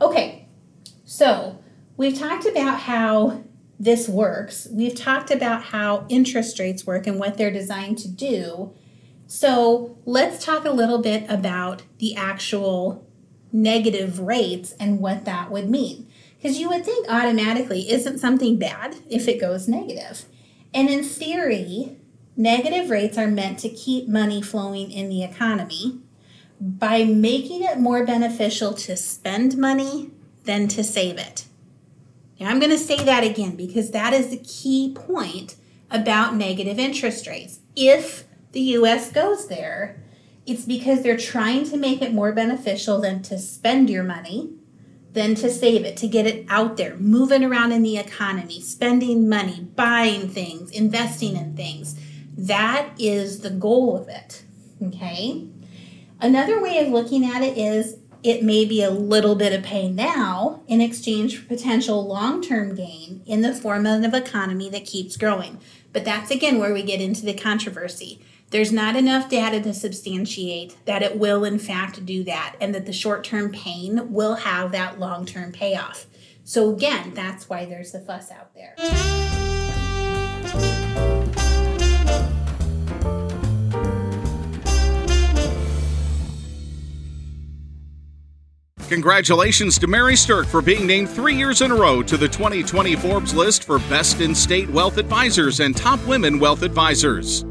Okay, 0.00 0.48
so 1.04 1.58
we've 1.96 2.18
talked 2.18 2.46
about 2.46 2.80
how 2.80 3.44
this 3.78 4.08
works. 4.08 4.66
We've 4.70 4.94
talked 4.94 5.30
about 5.30 5.64
how 5.64 6.06
interest 6.08 6.58
rates 6.58 6.86
work 6.86 7.06
and 7.06 7.18
what 7.18 7.36
they're 7.36 7.52
designed 7.52 7.98
to 7.98 8.08
do. 8.08 8.72
So 9.26 9.96
let's 10.04 10.44
talk 10.44 10.64
a 10.64 10.70
little 10.70 10.98
bit 10.98 11.24
about 11.28 11.82
the 11.98 12.14
actual 12.16 13.06
negative 13.52 14.20
rates 14.20 14.72
and 14.80 15.00
what 15.00 15.24
that 15.24 15.50
would 15.50 15.68
mean. 15.68 16.08
Because 16.42 16.58
you 16.58 16.68
would 16.70 16.84
think 16.84 17.06
automatically, 17.08 17.88
isn't 17.88 18.18
something 18.18 18.58
bad 18.58 18.96
if 19.08 19.28
it 19.28 19.40
goes 19.40 19.68
negative? 19.68 20.24
And 20.74 20.88
in 20.88 21.04
theory, 21.04 21.98
negative 22.36 22.90
rates 22.90 23.16
are 23.16 23.28
meant 23.28 23.60
to 23.60 23.68
keep 23.68 24.08
money 24.08 24.42
flowing 24.42 24.90
in 24.90 25.08
the 25.08 25.22
economy 25.22 26.00
by 26.60 27.04
making 27.04 27.62
it 27.62 27.78
more 27.78 28.04
beneficial 28.04 28.72
to 28.72 28.96
spend 28.96 29.56
money 29.56 30.10
than 30.42 30.66
to 30.68 30.82
save 30.82 31.16
it. 31.16 31.44
Now, 32.40 32.48
I'm 32.48 32.58
going 32.58 32.70
to 32.72 32.78
say 32.78 32.96
that 32.96 33.22
again 33.22 33.54
because 33.54 33.92
that 33.92 34.12
is 34.12 34.30
the 34.30 34.38
key 34.38 34.92
point 34.92 35.54
about 35.92 36.34
negative 36.34 36.80
interest 36.80 37.28
rates. 37.28 37.60
If 37.76 38.24
the 38.50 38.62
US 38.78 39.12
goes 39.12 39.46
there, 39.46 40.02
it's 40.44 40.64
because 40.64 41.04
they're 41.04 41.16
trying 41.16 41.70
to 41.70 41.76
make 41.76 42.02
it 42.02 42.12
more 42.12 42.32
beneficial 42.32 43.00
than 43.00 43.22
to 43.22 43.38
spend 43.38 43.88
your 43.88 44.02
money 44.02 44.54
than 45.12 45.34
to 45.36 45.50
save 45.50 45.84
it, 45.84 45.96
to 45.98 46.08
get 46.08 46.26
it 46.26 46.46
out 46.48 46.76
there, 46.76 46.96
moving 46.96 47.44
around 47.44 47.72
in 47.72 47.82
the 47.82 47.98
economy, 47.98 48.60
spending 48.60 49.28
money, 49.28 49.60
buying 49.74 50.28
things, 50.28 50.70
investing 50.70 51.36
in 51.36 51.54
things. 51.54 51.94
That 52.36 52.90
is 52.98 53.40
the 53.40 53.50
goal 53.50 53.96
of 53.96 54.08
it. 54.08 54.42
Okay? 54.82 55.46
Another 56.20 56.62
way 56.62 56.78
of 56.78 56.88
looking 56.88 57.24
at 57.24 57.42
it 57.42 57.58
is 57.58 57.96
it 58.22 58.42
may 58.42 58.64
be 58.64 58.82
a 58.82 58.90
little 58.90 59.34
bit 59.34 59.52
of 59.52 59.64
pain 59.64 59.96
now 59.96 60.62
in 60.68 60.80
exchange 60.80 61.36
for 61.36 61.46
potential 61.46 62.06
long 62.06 62.40
term 62.40 62.74
gain 62.74 63.22
in 63.26 63.40
the 63.42 63.52
form 63.52 63.84
of 63.84 64.02
an 64.02 64.14
economy 64.14 64.70
that 64.70 64.86
keeps 64.86 65.16
growing. 65.16 65.58
But 65.92 66.04
that's 66.04 66.30
again 66.30 66.58
where 66.58 66.72
we 66.72 66.82
get 66.82 67.00
into 67.00 67.26
the 67.26 67.34
controversy. 67.34 68.24
There's 68.52 68.70
not 68.70 68.96
enough 68.96 69.30
data 69.30 69.62
to 69.62 69.72
substantiate 69.72 70.76
that 70.84 71.02
it 71.02 71.18
will, 71.18 71.42
in 71.42 71.58
fact, 71.58 72.04
do 72.04 72.22
that 72.24 72.56
and 72.60 72.74
that 72.74 72.84
the 72.84 72.92
short 72.92 73.24
term 73.24 73.50
pain 73.50 74.12
will 74.12 74.34
have 74.34 74.72
that 74.72 75.00
long 75.00 75.24
term 75.24 75.52
payoff. 75.52 76.06
So, 76.44 76.70
again, 76.70 77.14
that's 77.14 77.48
why 77.48 77.64
there's 77.64 77.92
the 77.92 78.00
fuss 78.00 78.30
out 78.30 78.52
there. 78.54 78.74
Congratulations 88.90 89.78
to 89.78 89.86
Mary 89.86 90.12
Sterk 90.12 90.44
for 90.44 90.60
being 90.60 90.86
named 90.86 91.08
three 91.08 91.34
years 91.34 91.62
in 91.62 91.70
a 91.70 91.74
row 91.74 92.02
to 92.02 92.18
the 92.18 92.28
2020 92.28 92.96
Forbes 92.96 93.32
list 93.32 93.64
for 93.64 93.78
Best 93.78 94.20
in 94.20 94.34
State 94.34 94.68
Wealth 94.68 94.98
Advisors 94.98 95.60
and 95.60 95.74
Top 95.74 96.06
Women 96.06 96.38
Wealth 96.38 96.62
Advisors. 96.62 97.46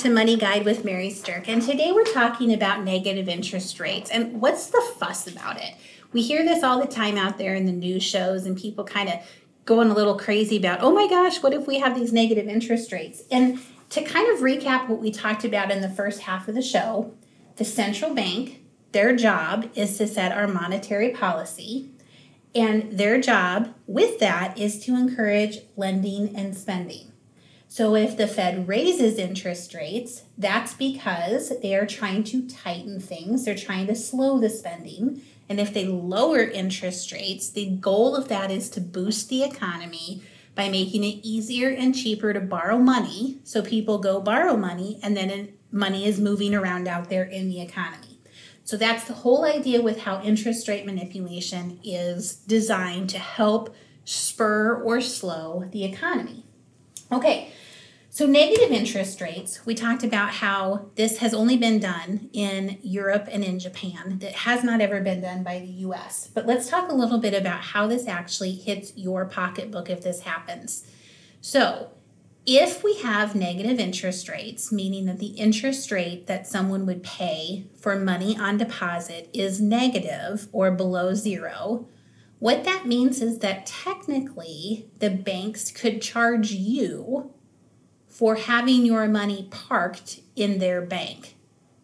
To 0.00 0.08
Money 0.08 0.38
Guide 0.38 0.64
with 0.64 0.82
Mary 0.82 1.10
Sterk, 1.10 1.46
and 1.46 1.60
today 1.60 1.92
we're 1.92 2.04
talking 2.04 2.54
about 2.54 2.84
negative 2.84 3.28
interest 3.28 3.78
rates 3.78 4.10
and 4.10 4.40
what's 4.40 4.68
the 4.68 4.80
fuss 4.98 5.26
about 5.26 5.58
it. 5.58 5.74
We 6.14 6.22
hear 6.22 6.42
this 6.42 6.62
all 6.62 6.80
the 6.80 6.86
time 6.86 7.18
out 7.18 7.36
there 7.36 7.54
in 7.54 7.66
the 7.66 7.72
news 7.72 8.02
shows, 8.02 8.46
and 8.46 8.56
people 8.56 8.82
kind 8.82 9.10
of 9.10 9.16
going 9.66 9.90
a 9.90 9.94
little 9.94 10.16
crazy 10.16 10.56
about, 10.56 10.80
oh 10.80 10.90
my 10.90 11.06
gosh, 11.06 11.42
what 11.42 11.52
if 11.52 11.66
we 11.66 11.80
have 11.80 11.94
these 11.94 12.14
negative 12.14 12.48
interest 12.48 12.92
rates? 12.92 13.24
And 13.30 13.58
to 13.90 14.02
kind 14.02 14.32
of 14.32 14.40
recap 14.40 14.88
what 14.88 15.00
we 15.00 15.10
talked 15.10 15.44
about 15.44 15.70
in 15.70 15.82
the 15.82 15.90
first 15.90 16.22
half 16.22 16.48
of 16.48 16.54
the 16.54 16.62
show, 16.62 17.12
the 17.56 17.66
central 17.66 18.14
bank, 18.14 18.62
their 18.92 19.14
job 19.14 19.68
is 19.74 19.98
to 19.98 20.06
set 20.06 20.32
our 20.32 20.48
monetary 20.48 21.10
policy. 21.10 21.90
And 22.54 22.96
their 22.96 23.20
job 23.20 23.74
with 23.86 24.18
that 24.20 24.56
is 24.56 24.82
to 24.86 24.94
encourage 24.94 25.58
lending 25.76 26.34
and 26.34 26.56
spending. 26.56 27.09
So 27.72 27.94
if 27.94 28.16
the 28.16 28.26
Fed 28.26 28.66
raises 28.66 29.16
interest 29.16 29.74
rates, 29.74 30.24
that's 30.36 30.74
because 30.74 31.52
they 31.62 31.76
are 31.76 31.86
trying 31.86 32.24
to 32.24 32.48
tighten 32.48 32.98
things, 32.98 33.44
they're 33.44 33.54
trying 33.54 33.86
to 33.86 33.94
slow 33.94 34.40
the 34.40 34.50
spending. 34.50 35.22
And 35.48 35.60
if 35.60 35.72
they 35.72 35.86
lower 35.86 36.40
interest 36.40 37.12
rates, 37.12 37.48
the 37.48 37.70
goal 37.70 38.16
of 38.16 38.26
that 38.26 38.50
is 38.50 38.70
to 38.70 38.80
boost 38.80 39.28
the 39.28 39.44
economy 39.44 40.20
by 40.56 40.68
making 40.68 41.04
it 41.04 41.20
easier 41.22 41.70
and 41.70 41.94
cheaper 41.94 42.32
to 42.32 42.40
borrow 42.40 42.76
money. 42.76 43.38
So 43.44 43.62
people 43.62 43.98
go 43.98 44.20
borrow 44.20 44.56
money 44.56 44.98
and 45.00 45.16
then 45.16 45.52
money 45.70 46.06
is 46.06 46.18
moving 46.18 46.56
around 46.56 46.88
out 46.88 47.08
there 47.08 47.22
in 47.22 47.48
the 47.48 47.60
economy. 47.60 48.18
So 48.64 48.76
that's 48.76 49.04
the 49.04 49.14
whole 49.14 49.44
idea 49.44 49.80
with 49.80 50.00
how 50.00 50.20
interest 50.22 50.66
rate 50.66 50.86
manipulation 50.86 51.78
is 51.84 52.34
designed 52.34 53.10
to 53.10 53.20
help 53.20 53.72
spur 54.04 54.74
or 54.74 55.00
slow 55.00 55.68
the 55.70 55.84
economy. 55.84 56.46
Okay, 57.12 57.52
so, 58.12 58.26
negative 58.26 58.72
interest 58.72 59.20
rates, 59.20 59.64
we 59.64 59.72
talked 59.76 60.02
about 60.02 60.30
how 60.30 60.90
this 60.96 61.18
has 61.18 61.32
only 61.32 61.56
been 61.56 61.78
done 61.78 62.28
in 62.32 62.76
Europe 62.82 63.28
and 63.30 63.44
in 63.44 63.60
Japan. 63.60 64.18
That 64.18 64.32
has 64.32 64.64
not 64.64 64.80
ever 64.80 65.00
been 65.00 65.20
done 65.20 65.44
by 65.44 65.60
the 65.60 65.72
US. 65.86 66.28
But 66.34 66.44
let's 66.44 66.68
talk 66.68 66.90
a 66.90 66.94
little 66.94 67.18
bit 67.18 67.34
about 67.34 67.60
how 67.60 67.86
this 67.86 68.08
actually 68.08 68.50
hits 68.50 68.92
your 68.96 69.26
pocketbook 69.26 69.88
if 69.88 70.02
this 70.02 70.22
happens. 70.22 70.84
So, 71.40 71.92
if 72.44 72.82
we 72.82 72.96
have 72.98 73.36
negative 73.36 73.78
interest 73.78 74.28
rates, 74.28 74.72
meaning 74.72 75.06
that 75.06 75.20
the 75.20 75.38
interest 75.38 75.92
rate 75.92 76.26
that 76.26 76.48
someone 76.48 76.86
would 76.86 77.04
pay 77.04 77.66
for 77.76 77.94
money 77.94 78.36
on 78.36 78.58
deposit 78.58 79.30
is 79.32 79.60
negative 79.60 80.48
or 80.50 80.72
below 80.72 81.14
zero, 81.14 81.86
what 82.40 82.64
that 82.64 82.86
means 82.86 83.22
is 83.22 83.38
that 83.38 83.66
technically 83.66 84.88
the 84.98 85.10
banks 85.10 85.70
could 85.70 86.02
charge 86.02 86.50
you 86.50 87.32
for 88.20 88.34
having 88.34 88.84
your 88.84 89.08
money 89.08 89.48
parked 89.50 90.20
in 90.36 90.58
their 90.58 90.82
bank. 90.82 91.36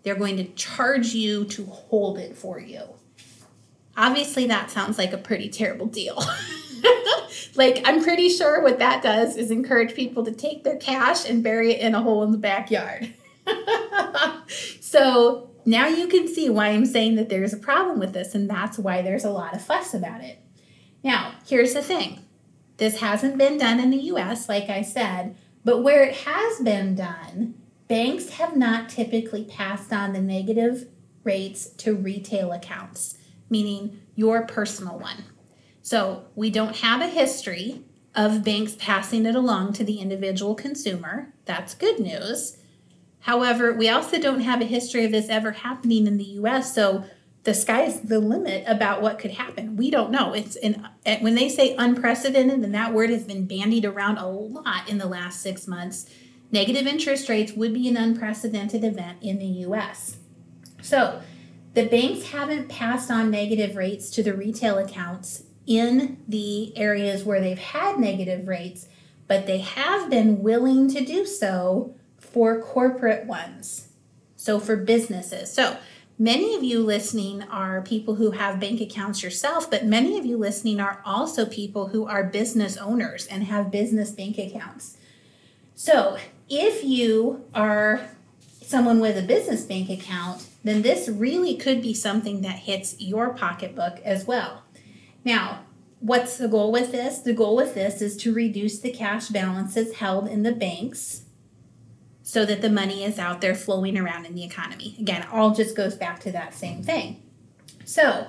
They're 0.02 0.14
going 0.14 0.36
to 0.36 0.44
charge 0.44 1.14
you 1.14 1.46
to 1.46 1.64
hold 1.64 2.18
it 2.18 2.36
for 2.36 2.60
you. 2.60 2.82
Obviously, 3.96 4.46
that 4.48 4.70
sounds 4.70 4.98
like 4.98 5.14
a 5.14 5.16
pretty 5.16 5.48
terrible 5.48 5.86
deal. 5.86 6.22
like, 7.54 7.80
I'm 7.86 8.04
pretty 8.04 8.28
sure 8.28 8.62
what 8.62 8.78
that 8.80 9.02
does 9.02 9.38
is 9.38 9.50
encourage 9.50 9.94
people 9.94 10.26
to 10.26 10.30
take 10.30 10.62
their 10.62 10.76
cash 10.76 11.26
and 11.26 11.42
bury 11.42 11.72
it 11.72 11.80
in 11.80 11.94
a 11.94 12.02
hole 12.02 12.22
in 12.22 12.32
the 12.32 12.38
backyard. 12.38 13.14
so 14.82 15.48
now 15.64 15.86
you 15.86 16.06
can 16.06 16.28
see 16.28 16.50
why 16.50 16.66
I'm 16.66 16.84
saying 16.84 17.14
that 17.14 17.30
there's 17.30 17.54
a 17.54 17.58
problem 17.58 17.98
with 17.98 18.12
this, 18.12 18.34
and 18.34 18.48
that's 18.50 18.78
why 18.78 19.00
there's 19.00 19.24
a 19.24 19.30
lot 19.30 19.54
of 19.54 19.64
fuss 19.64 19.94
about 19.94 20.20
it. 20.20 20.38
Now, 21.02 21.32
here's 21.46 21.72
the 21.72 21.80
thing 21.80 22.20
this 22.76 23.00
hasn't 23.00 23.38
been 23.38 23.56
done 23.56 23.80
in 23.80 23.88
the 23.88 24.02
US, 24.12 24.50
like 24.50 24.68
I 24.68 24.82
said, 24.82 25.34
but 25.66 25.82
where 25.82 26.04
it 26.04 26.14
has 26.18 26.60
been 26.60 26.94
done, 26.94 27.56
banks 27.88 28.28
have 28.28 28.56
not 28.56 28.88
typically 28.88 29.42
passed 29.42 29.92
on 29.92 30.12
the 30.12 30.20
negative 30.20 30.86
rates 31.24 31.66
to 31.70 31.92
retail 31.92 32.52
accounts, 32.52 33.18
meaning 33.50 34.00
your 34.14 34.46
personal 34.46 34.96
one. 34.96 35.24
So 35.82 36.26
we 36.36 36.50
don't 36.50 36.76
have 36.76 37.00
a 37.00 37.08
history 37.08 37.82
of 38.14 38.44
banks 38.44 38.76
passing 38.78 39.26
it 39.26 39.34
along 39.34 39.72
to 39.72 39.82
the 39.82 39.98
individual 39.98 40.54
consumer. 40.54 41.34
That's 41.46 41.74
good 41.74 41.98
news. 41.98 42.58
However, 43.22 43.72
we 43.72 43.88
also 43.88 44.20
don't 44.20 44.42
have 44.42 44.60
a 44.60 44.66
history 44.66 45.04
of 45.04 45.10
this 45.10 45.28
ever 45.28 45.50
happening 45.50 46.06
in 46.06 46.16
the 46.16 46.38
US. 46.42 46.72
So 46.72 47.06
the 47.46 47.54
sky's 47.54 48.00
the 48.00 48.18
limit 48.18 48.64
about 48.66 49.00
what 49.00 49.20
could 49.20 49.30
happen. 49.30 49.76
We 49.76 49.88
don't 49.88 50.10
know. 50.10 50.32
It's 50.32 50.56
in 50.56 50.84
when 51.20 51.36
they 51.36 51.48
say 51.48 51.76
unprecedented, 51.78 52.58
and 52.58 52.74
that 52.74 52.92
word 52.92 53.08
has 53.10 53.22
been 53.22 53.46
bandied 53.46 53.84
around 53.84 54.18
a 54.18 54.26
lot 54.26 54.88
in 54.88 54.98
the 54.98 55.06
last 55.06 55.42
six 55.42 55.68
months. 55.68 56.10
Negative 56.50 56.88
interest 56.88 57.28
rates 57.28 57.52
would 57.52 57.72
be 57.72 57.86
an 57.86 57.96
unprecedented 57.96 58.82
event 58.82 59.18
in 59.22 59.38
the 59.38 59.46
U.S. 59.46 60.16
So 60.82 61.22
the 61.74 61.86
banks 61.86 62.30
haven't 62.30 62.68
passed 62.68 63.12
on 63.12 63.30
negative 63.30 63.76
rates 63.76 64.10
to 64.10 64.24
the 64.24 64.34
retail 64.34 64.78
accounts 64.78 65.44
in 65.68 66.20
the 66.26 66.76
areas 66.76 67.22
where 67.22 67.40
they've 67.40 67.58
had 67.58 68.00
negative 68.00 68.48
rates, 68.48 68.88
but 69.28 69.46
they 69.46 69.58
have 69.58 70.10
been 70.10 70.42
willing 70.42 70.90
to 70.90 71.04
do 71.04 71.24
so 71.24 71.94
for 72.18 72.60
corporate 72.60 73.26
ones. 73.26 73.86
So 74.34 74.58
for 74.58 74.76
businesses. 74.76 75.52
So 75.52 75.76
Many 76.18 76.54
of 76.54 76.64
you 76.64 76.82
listening 76.82 77.42
are 77.42 77.82
people 77.82 78.14
who 78.14 78.30
have 78.30 78.58
bank 78.58 78.80
accounts 78.80 79.22
yourself, 79.22 79.70
but 79.70 79.84
many 79.84 80.18
of 80.18 80.24
you 80.24 80.38
listening 80.38 80.80
are 80.80 81.02
also 81.04 81.44
people 81.44 81.88
who 81.88 82.06
are 82.06 82.24
business 82.24 82.78
owners 82.78 83.26
and 83.26 83.44
have 83.44 83.70
business 83.70 84.10
bank 84.12 84.38
accounts. 84.38 84.96
So, 85.74 86.16
if 86.48 86.82
you 86.82 87.44
are 87.54 88.08
someone 88.62 88.98
with 88.98 89.18
a 89.18 89.26
business 89.26 89.64
bank 89.64 89.90
account, 89.90 90.46
then 90.64 90.80
this 90.80 91.06
really 91.06 91.54
could 91.54 91.82
be 91.82 91.92
something 91.92 92.40
that 92.40 92.60
hits 92.60 92.98
your 92.98 93.34
pocketbook 93.34 94.00
as 94.02 94.26
well. 94.26 94.62
Now, 95.22 95.64
what's 96.00 96.38
the 96.38 96.48
goal 96.48 96.72
with 96.72 96.92
this? 96.92 97.18
The 97.18 97.34
goal 97.34 97.56
with 97.56 97.74
this 97.74 98.00
is 98.00 98.16
to 98.18 98.32
reduce 98.32 98.78
the 98.78 98.90
cash 98.90 99.28
balances 99.28 99.96
held 99.96 100.28
in 100.28 100.44
the 100.44 100.52
banks 100.52 101.25
so 102.26 102.44
that 102.44 102.60
the 102.60 102.68
money 102.68 103.04
is 103.04 103.20
out 103.20 103.40
there 103.40 103.54
flowing 103.54 103.96
around 103.96 104.26
in 104.26 104.34
the 104.34 104.42
economy. 104.42 104.96
Again, 104.98 105.24
all 105.30 105.54
just 105.54 105.76
goes 105.76 105.94
back 105.94 106.18
to 106.18 106.32
that 106.32 106.52
same 106.52 106.82
thing. 106.82 107.22
So, 107.84 108.26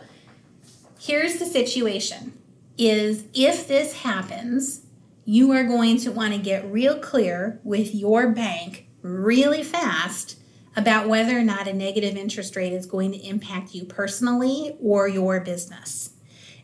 here's 0.99 1.37
the 1.37 1.47
situation 1.47 2.37
is 2.77 3.23
if 3.33 3.67
this 3.67 4.01
happens, 4.03 4.85
you 5.25 5.51
are 5.51 5.63
going 5.63 5.97
to 5.97 6.11
want 6.11 6.31
to 6.33 6.39
get 6.39 6.71
real 6.71 6.99
clear 6.99 7.59
with 7.63 7.95
your 7.95 8.29
bank 8.29 8.87
really 9.01 9.63
fast 9.63 10.37
about 10.75 11.09
whether 11.09 11.35
or 11.35 11.43
not 11.43 11.67
a 11.67 11.73
negative 11.73 12.15
interest 12.15 12.55
rate 12.55 12.73
is 12.73 12.85
going 12.85 13.13
to 13.13 13.27
impact 13.27 13.73
you 13.73 13.83
personally 13.83 14.77
or 14.79 15.07
your 15.07 15.39
business. 15.39 16.11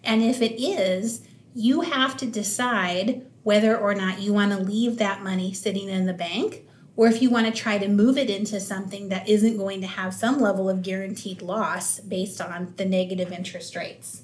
And 0.03 0.21
if 0.21 0.39
it 0.39 0.61
is, 0.63 1.27
you 1.55 1.81
have 1.81 2.15
to 2.17 2.27
decide 2.27 3.25
whether 3.41 3.75
or 3.75 3.95
not 3.95 4.19
you 4.19 4.33
want 4.33 4.51
to 4.51 4.59
leave 4.59 4.99
that 4.99 5.23
money 5.23 5.51
sitting 5.51 5.89
in 5.89 6.05
the 6.05 6.13
bank 6.13 6.67
or 6.95 7.07
if 7.07 7.21
you 7.21 7.29
want 7.29 7.47
to 7.47 7.51
try 7.51 7.77
to 7.77 7.87
move 7.87 8.17
it 8.17 8.29
into 8.29 8.59
something 8.59 9.09
that 9.09 9.27
isn't 9.27 9.57
going 9.57 9.81
to 9.81 9.87
have 9.87 10.13
some 10.13 10.39
level 10.39 10.69
of 10.69 10.83
guaranteed 10.83 11.41
loss 11.41 11.99
based 11.99 12.39
on 12.39 12.73
the 12.77 12.85
negative 12.85 13.31
interest 13.31 13.75
rates. 13.75 14.23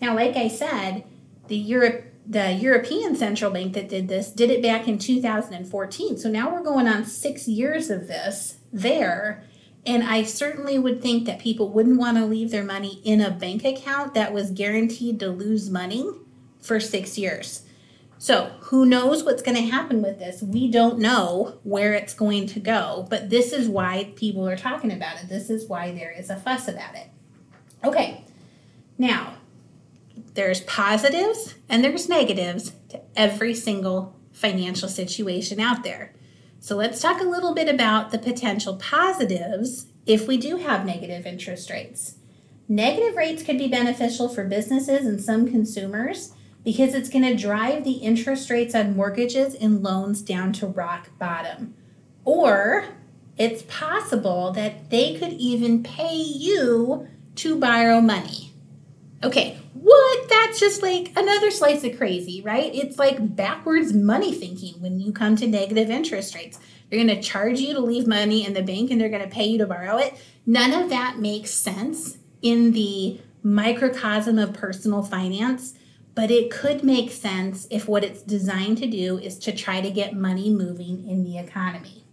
Now, 0.00 0.14
like 0.14 0.36
I 0.36 0.48
said, 0.48 1.04
the 1.48 1.56
Europe 1.56 2.04
the 2.28 2.52
European 2.52 3.14
Central 3.14 3.50
Bank 3.52 3.74
that 3.74 3.88
did 3.88 4.08
this 4.08 4.30
did 4.30 4.50
it 4.50 4.62
back 4.62 4.88
in 4.88 4.98
2014. 4.98 6.18
So 6.18 6.28
now 6.28 6.52
we're 6.52 6.62
going 6.62 6.88
on 6.88 7.04
6 7.04 7.48
years 7.48 7.88
of 7.88 8.08
this 8.08 8.58
there. 8.72 9.44
And 9.86 10.02
I 10.02 10.24
certainly 10.24 10.78
would 10.78 11.00
think 11.00 11.26
that 11.26 11.38
people 11.38 11.68
wouldn't 11.68 11.98
want 11.98 12.16
to 12.16 12.26
leave 12.26 12.50
their 12.50 12.64
money 12.64 13.00
in 13.04 13.20
a 13.20 13.30
bank 13.30 13.64
account 13.64 14.14
that 14.14 14.32
was 14.32 14.50
guaranteed 14.50 15.20
to 15.20 15.28
lose 15.28 15.70
money 15.70 16.10
for 16.60 16.80
6 16.80 17.16
years. 17.16 17.62
So, 18.18 18.50
who 18.60 18.86
knows 18.86 19.24
what's 19.24 19.42
going 19.42 19.56
to 19.56 19.70
happen 19.70 20.00
with 20.00 20.18
this? 20.18 20.42
We 20.42 20.70
don't 20.70 20.98
know 20.98 21.58
where 21.64 21.92
it's 21.92 22.14
going 22.14 22.46
to 22.48 22.60
go, 22.60 23.06
but 23.10 23.28
this 23.28 23.52
is 23.52 23.68
why 23.68 24.12
people 24.16 24.48
are 24.48 24.56
talking 24.56 24.90
about 24.90 25.22
it. 25.22 25.28
This 25.28 25.50
is 25.50 25.66
why 25.66 25.92
there 25.92 26.10
is 26.10 26.30
a 26.30 26.36
fuss 26.36 26.66
about 26.66 26.94
it. 26.94 27.08
Okay, 27.84 28.24
now 28.96 29.34
there's 30.32 30.62
positives 30.62 31.56
and 31.68 31.84
there's 31.84 32.08
negatives 32.08 32.72
to 32.88 33.00
every 33.14 33.54
single 33.54 34.16
financial 34.32 34.88
situation 34.88 35.60
out 35.60 35.84
there. 35.84 36.14
So, 36.58 36.74
let's 36.74 37.02
talk 37.02 37.20
a 37.20 37.24
little 37.24 37.54
bit 37.54 37.68
about 37.68 38.12
the 38.12 38.18
potential 38.18 38.76
positives 38.76 39.86
if 40.06 40.26
we 40.26 40.38
do 40.38 40.56
have 40.56 40.86
negative 40.86 41.26
interest 41.26 41.68
rates. 41.68 42.16
Negative 42.66 43.14
rates 43.14 43.42
could 43.42 43.58
be 43.58 43.68
beneficial 43.68 44.28
for 44.28 44.44
businesses 44.44 45.04
and 45.04 45.20
some 45.20 45.48
consumers 45.48 46.32
because 46.66 46.94
it's 46.94 47.08
going 47.08 47.22
to 47.22 47.40
drive 47.40 47.84
the 47.84 47.92
interest 47.92 48.50
rates 48.50 48.74
on 48.74 48.96
mortgages 48.96 49.54
and 49.54 49.84
loans 49.84 50.20
down 50.20 50.52
to 50.52 50.66
rock 50.66 51.08
bottom. 51.16 51.72
Or 52.24 52.86
it's 53.38 53.62
possible 53.68 54.50
that 54.50 54.90
they 54.90 55.16
could 55.16 55.34
even 55.34 55.84
pay 55.84 56.16
you 56.16 57.06
to 57.36 57.56
borrow 57.56 58.00
money. 58.00 58.52
Okay, 59.22 59.60
what? 59.74 60.28
That's 60.28 60.58
just 60.58 60.82
like 60.82 61.12
another 61.14 61.52
slice 61.52 61.84
of 61.84 61.96
crazy, 61.96 62.42
right? 62.42 62.74
It's 62.74 62.98
like 62.98 63.36
backwards 63.36 63.92
money 63.94 64.34
thinking 64.34 64.82
when 64.82 64.98
you 64.98 65.12
come 65.12 65.36
to 65.36 65.46
negative 65.46 65.88
interest 65.88 66.34
rates. 66.34 66.58
They're 66.90 66.98
going 66.98 67.16
to 67.16 67.22
charge 67.22 67.60
you 67.60 67.74
to 67.74 67.80
leave 67.80 68.08
money 68.08 68.44
in 68.44 68.54
the 68.54 68.62
bank 68.62 68.90
and 68.90 69.00
they're 69.00 69.08
going 69.08 69.22
to 69.22 69.32
pay 69.32 69.44
you 69.44 69.58
to 69.58 69.66
borrow 69.66 69.98
it. 69.98 70.20
None 70.44 70.72
of 70.72 70.88
that 70.88 71.20
makes 71.20 71.52
sense 71.52 72.18
in 72.42 72.72
the 72.72 73.20
microcosm 73.44 74.40
of 74.40 74.52
personal 74.52 75.04
finance 75.04 75.74
but 76.16 76.30
it 76.30 76.50
could 76.50 76.82
make 76.82 77.12
sense 77.12 77.68
if 77.70 77.86
what 77.86 78.02
it's 78.02 78.22
designed 78.22 78.78
to 78.78 78.86
do 78.86 79.18
is 79.18 79.38
to 79.38 79.52
try 79.52 79.82
to 79.82 79.90
get 79.90 80.16
money 80.16 80.50
moving 80.50 81.06
in 81.06 81.22
the 81.22 81.38
economy. 81.38 82.04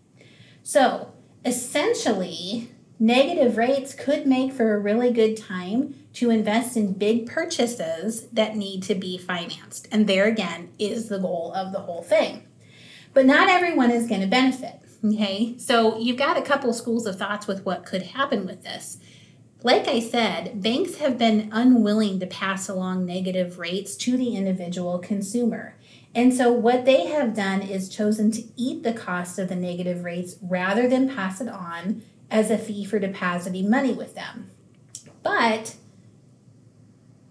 So, 0.61 1.13
essentially, 1.45 2.69
negative 2.99 3.55
rates 3.55 3.95
could 3.95 4.27
make 4.27 4.51
for 4.51 4.75
a 4.75 4.79
really 4.79 5.11
good 5.11 5.37
time 5.37 5.95
to 6.15 6.29
invest 6.29 6.75
in 6.75 6.93
big 6.93 7.27
purchases 7.27 8.27
that 8.27 8.57
need 8.57 8.83
to 8.83 8.93
be 8.93 9.17
financed. 9.17 9.87
And 9.89 10.05
there 10.05 10.25
again 10.25 10.69
is 10.77 11.07
the 11.07 11.17
goal 11.17 11.53
of 11.55 11.71
the 11.71 11.79
whole 11.79 12.03
thing. 12.03 12.43
But 13.13 13.25
not 13.25 13.49
everyone 13.49 13.89
is 13.89 14.07
going 14.07 14.21
to 14.21 14.27
benefit. 14.27 14.81
Okay, 15.05 15.57
so 15.57 15.97
you've 15.97 16.17
got 16.17 16.37
a 16.37 16.41
couple 16.41 16.73
schools 16.73 17.05
of 17.05 17.17
thoughts 17.17 17.47
with 17.47 17.65
what 17.65 17.85
could 17.85 18.03
happen 18.03 18.45
with 18.45 18.63
this. 18.63 18.97
Like 19.63 19.87
I 19.87 20.01
said, 20.01 20.61
banks 20.61 20.97
have 20.97 21.17
been 21.17 21.47
unwilling 21.53 22.19
to 22.19 22.27
pass 22.27 22.67
along 22.67 23.05
negative 23.05 23.57
rates 23.57 23.95
to 23.95 24.17
the 24.17 24.35
individual 24.35 24.99
consumer. 24.99 25.75
And 26.13 26.33
so, 26.33 26.51
what 26.51 26.83
they 26.83 27.07
have 27.07 27.33
done 27.33 27.61
is 27.61 27.87
chosen 27.87 28.29
to 28.31 28.43
eat 28.57 28.83
the 28.83 28.93
cost 28.93 29.39
of 29.39 29.47
the 29.47 29.55
negative 29.55 30.03
rates 30.03 30.35
rather 30.41 30.87
than 30.87 31.15
pass 31.15 31.39
it 31.39 31.47
on 31.47 32.03
as 32.29 32.51
a 32.51 32.57
fee 32.57 32.83
for 32.83 32.99
depositing 32.99 33.69
money 33.69 33.93
with 33.93 34.15
them. 34.15 34.51
But 35.23 35.77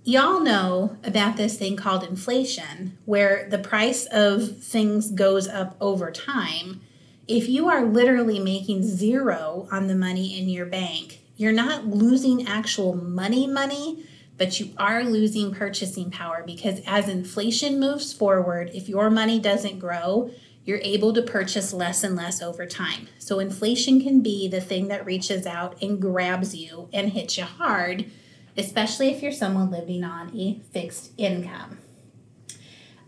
y'all 0.03 0.40
know 0.40 0.97
about 1.05 1.37
this 1.37 1.59
thing 1.59 1.77
called 1.77 2.03
inflation, 2.03 2.97
where 3.05 3.47
the 3.51 3.59
price 3.59 4.07
of 4.11 4.62
things 4.64 5.11
goes 5.11 5.47
up 5.49 5.77
over 5.83 6.11
time. 6.11 6.81
If 7.29 7.49
you 7.49 7.68
are 7.68 7.85
literally 7.85 8.40
making 8.40 8.85
zero 8.85 9.68
on 9.71 9.87
the 9.87 9.95
money 9.95 10.38
in 10.38 10.49
your 10.49 10.66
bank, 10.66 11.21
you're 11.37 11.53
not 11.53 11.87
losing 11.87 12.47
actual 12.47 12.95
money 12.95 13.47
money 13.47 14.05
but 14.38 14.59
you 14.59 14.73
are 14.79 15.05
losing 15.05 15.55
purchasing 15.55 16.11
power 16.11 16.42
because 16.45 16.81
as 16.87 17.09
inflation 17.09 17.79
moves 17.79 18.12
forward 18.12 18.71
if 18.75 18.88
your 18.88 19.11
money 19.11 19.38
doesn't 19.38 19.79
grow 19.79 20.31
you're 20.64 20.81
able 20.83 21.12
to 21.12 21.23
purchase 21.23 21.73
less 21.73 22.05
and 22.05 22.14
less 22.14 22.40
over 22.40 22.66
time. 22.66 23.09
So 23.18 23.40
inflation 23.40 24.01
can 24.01 24.21
be 24.21 24.47
the 24.47 24.61
thing 24.61 24.87
that 24.88 25.05
reaches 25.05 25.45
out 25.45 25.83
and 25.83 26.01
grabs 26.01 26.55
you 26.55 26.88
and 26.92 27.11
hits 27.11 27.37
you 27.37 27.45
hard 27.45 28.11
especially 28.57 29.11
if 29.11 29.23
you're 29.23 29.33
someone 29.33 29.71
living 29.71 30.05
on 30.05 30.37
a 30.37 30.61
fixed 30.73 31.12
income. 31.16 31.79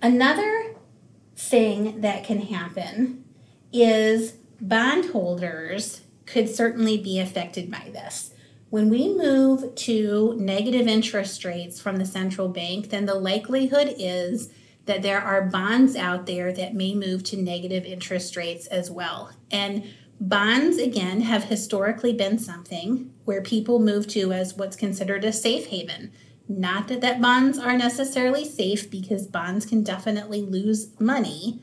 Another 0.00 0.74
thing 1.36 2.00
that 2.00 2.24
can 2.24 2.40
happen 2.40 3.24
is 3.72 4.34
bondholders 4.60 6.00
could 6.26 6.48
certainly 6.48 6.96
be 6.96 7.18
affected 7.18 7.70
by 7.70 7.90
this. 7.92 8.32
When 8.70 8.90
we 8.90 9.14
move 9.14 9.74
to 9.74 10.34
negative 10.36 10.88
interest 10.88 11.44
rates 11.44 11.80
from 11.80 11.96
the 11.96 12.06
central 12.06 12.48
bank, 12.48 12.90
then 12.90 13.06
the 13.06 13.14
likelihood 13.14 13.94
is 13.98 14.50
that 14.86 15.02
there 15.02 15.20
are 15.20 15.42
bonds 15.42 15.96
out 15.96 16.26
there 16.26 16.52
that 16.52 16.74
may 16.74 16.94
move 16.94 17.24
to 17.24 17.36
negative 17.36 17.84
interest 17.84 18.36
rates 18.36 18.66
as 18.66 18.90
well. 18.90 19.30
And 19.50 19.84
bonds, 20.20 20.78
again, 20.78 21.22
have 21.22 21.44
historically 21.44 22.12
been 22.12 22.38
something 22.38 23.12
where 23.24 23.42
people 23.42 23.78
move 23.78 24.06
to 24.08 24.32
as 24.32 24.54
what's 24.54 24.76
considered 24.76 25.24
a 25.24 25.32
safe 25.32 25.66
haven. 25.66 26.12
Not 26.48 26.88
that 26.88 27.00
that 27.00 27.22
bonds 27.22 27.58
are 27.58 27.76
necessarily 27.76 28.44
safe 28.44 28.90
because 28.90 29.26
bonds 29.26 29.64
can 29.64 29.82
definitely 29.82 30.42
lose 30.42 30.88
money 31.00 31.62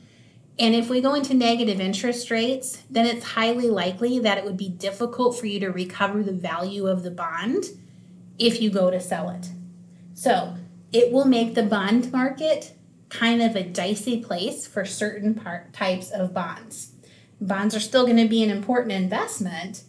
and 0.58 0.74
if 0.74 0.90
we 0.90 1.00
go 1.00 1.14
into 1.14 1.34
negative 1.34 1.80
interest 1.80 2.30
rates, 2.30 2.82
then 2.90 3.06
it's 3.06 3.24
highly 3.24 3.68
likely 3.68 4.18
that 4.18 4.38
it 4.38 4.44
would 4.44 4.56
be 4.56 4.68
difficult 4.68 5.38
for 5.38 5.46
you 5.46 5.58
to 5.60 5.70
recover 5.70 6.22
the 6.22 6.32
value 6.32 6.86
of 6.86 7.02
the 7.02 7.10
bond 7.10 7.64
if 8.38 8.60
you 8.60 8.70
go 8.70 8.90
to 8.90 9.00
sell 9.00 9.30
it. 9.30 9.48
So 10.14 10.56
it 10.92 11.10
will 11.10 11.24
make 11.24 11.54
the 11.54 11.62
bond 11.62 12.12
market 12.12 12.74
kind 13.08 13.42
of 13.42 13.56
a 13.56 13.62
dicey 13.62 14.22
place 14.22 14.66
for 14.66 14.84
certain 14.84 15.40
types 15.72 16.10
of 16.10 16.34
bonds. 16.34 16.92
Bonds 17.40 17.74
are 17.74 17.80
still 17.80 18.04
going 18.04 18.18
to 18.18 18.28
be 18.28 18.42
an 18.42 18.50
important 18.50 18.92
investment, 18.92 19.82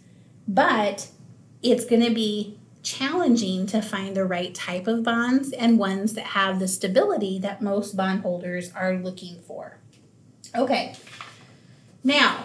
but 0.48 1.10
it's 1.62 1.86
going 1.86 2.04
to 2.04 2.14
be 2.14 2.58
challenging 2.82 3.66
to 3.68 3.82
find 3.82 4.16
the 4.16 4.26
right 4.26 4.54
type 4.54 4.88
of 4.88 5.04
bonds 5.04 5.52
and 5.54 5.78
ones 5.78 6.14
that 6.14 6.26
have 6.26 6.60
the 6.60 6.68
stability 6.68 7.40
that 7.40 7.62
most 7.62 7.96
bondholders 7.96 8.72
are 8.74 8.96
looking 8.96 9.42
for. 9.42 9.78
Okay. 10.56 10.96
Now, 12.04 12.44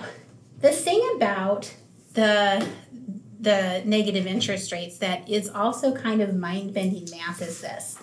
the 0.60 0.72
thing 0.72 1.02
about 1.16 1.74
the 2.14 2.66
the 3.40 3.82
negative 3.84 4.26
interest 4.26 4.72
rates 4.72 4.98
that 4.98 5.28
is 5.28 5.48
also 5.48 5.94
kind 5.94 6.20
of 6.20 6.34
mind-bending 6.34 7.08
math 7.10 7.40
is 7.40 7.60
this. 7.60 7.96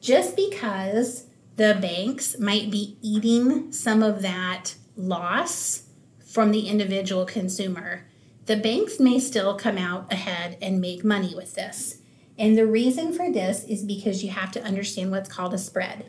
Just 0.00 0.34
because 0.34 1.26
the 1.56 1.76
banks 1.80 2.38
might 2.38 2.70
be 2.70 2.96
eating 3.02 3.70
some 3.70 4.02
of 4.02 4.22
that 4.22 4.74
loss 4.96 5.82
from 6.26 6.52
the 6.52 6.68
individual 6.68 7.26
consumer, 7.26 8.08
the 8.46 8.56
banks 8.56 8.98
may 8.98 9.18
still 9.18 9.54
come 9.54 9.76
out 9.76 10.10
ahead 10.10 10.56
and 10.62 10.80
make 10.80 11.04
money 11.04 11.34
with 11.34 11.54
this. 11.54 11.98
And 12.38 12.56
the 12.56 12.66
reason 12.66 13.12
for 13.12 13.30
this 13.30 13.64
is 13.64 13.84
because 13.84 14.24
you 14.24 14.30
have 14.30 14.50
to 14.52 14.64
understand 14.64 15.10
what's 15.10 15.30
called 15.30 15.52
a 15.52 15.58
spread. 15.58 16.06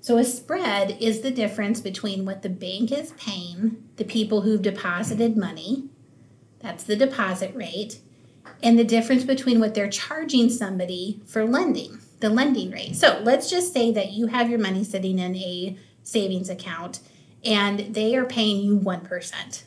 So 0.00 0.16
a 0.16 0.24
spread 0.24 0.96
is 1.00 1.20
the 1.20 1.30
difference 1.30 1.80
between 1.80 2.24
what 2.24 2.42
the 2.42 2.48
bank 2.48 2.90
is 2.90 3.12
paying 3.12 3.88
the 3.96 4.04
people 4.04 4.40
who've 4.40 4.62
deposited 4.62 5.36
money, 5.36 5.88
that's 6.60 6.84
the 6.84 6.96
deposit 6.96 7.54
rate, 7.54 8.00
and 8.62 8.78
the 8.78 8.84
difference 8.84 9.24
between 9.24 9.60
what 9.60 9.74
they're 9.74 9.90
charging 9.90 10.48
somebody 10.48 11.20
for 11.26 11.44
lending, 11.44 11.98
the 12.20 12.30
lending 12.30 12.70
rate. 12.70 12.96
So 12.96 13.20
let's 13.22 13.50
just 13.50 13.74
say 13.74 13.92
that 13.92 14.12
you 14.12 14.28
have 14.28 14.48
your 14.48 14.58
money 14.58 14.84
sitting 14.84 15.18
in 15.18 15.36
a 15.36 15.76
savings 16.02 16.48
account 16.48 17.00
and 17.44 17.94
they 17.94 18.16
are 18.16 18.24
paying 18.24 18.62
you 18.62 18.78
1%. 18.78 19.62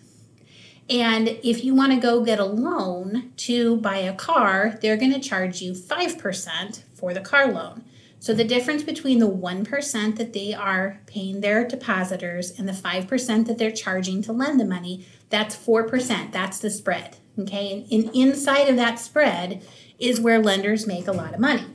And 0.89 1.27
if 1.43 1.63
you 1.63 1.73
want 1.73 1.93
to 1.93 1.99
go 1.99 2.23
get 2.23 2.39
a 2.39 2.45
loan 2.45 3.31
to 3.37 3.77
buy 3.77 3.97
a 3.97 4.13
car, 4.13 4.77
they're 4.81 4.97
going 4.97 5.13
to 5.13 5.19
charge 5.19 5.61
you 5.61 5.73
5% 5.73 6.81
for 6.93 7.13
the 7.13 7.21
car 7.21 7.51
loan. 7.51 7.83
So 8.23 8.33
the 8.33 8.45
difference 8.45 8.83
between 8.83 9.19
the 9.19 9.29
1% 9.29 10.15
that 10.15 10.31
they 10.31 10.53
are 10.53 11.01
paying 11.07 11.41
their 11.41 11.67
depositors 11.67 12.57
and 12.57 12.69
the 12.69 12.71
5% 12.71 13.47
that 13.47 13.57
they're 13.57 13.69
charging 13.69 14.21
to 14.21 14.31
lend 14.31 14.61
the 14.61 14.65
money, 14.65 15.05
that's 15.29 15.57
4%. 15.57 16.31
That's 16.31 16.57
the 16.57 16.69
spread. 16.69 17.17
Okay. 17.37 17.85
And, 17.91 18.09
inside 18.15 18.69
of 18.69 18.77
that 18.77 18.97
spread 18.97 19.67
is 19.99 20.21
where 20.21 20.39
lenders 20.39 20.87
make 20.87 21.05
a 21.05 21.11
lot 21.11 21.33
of 21.33 21.41
money. 21.41 21.65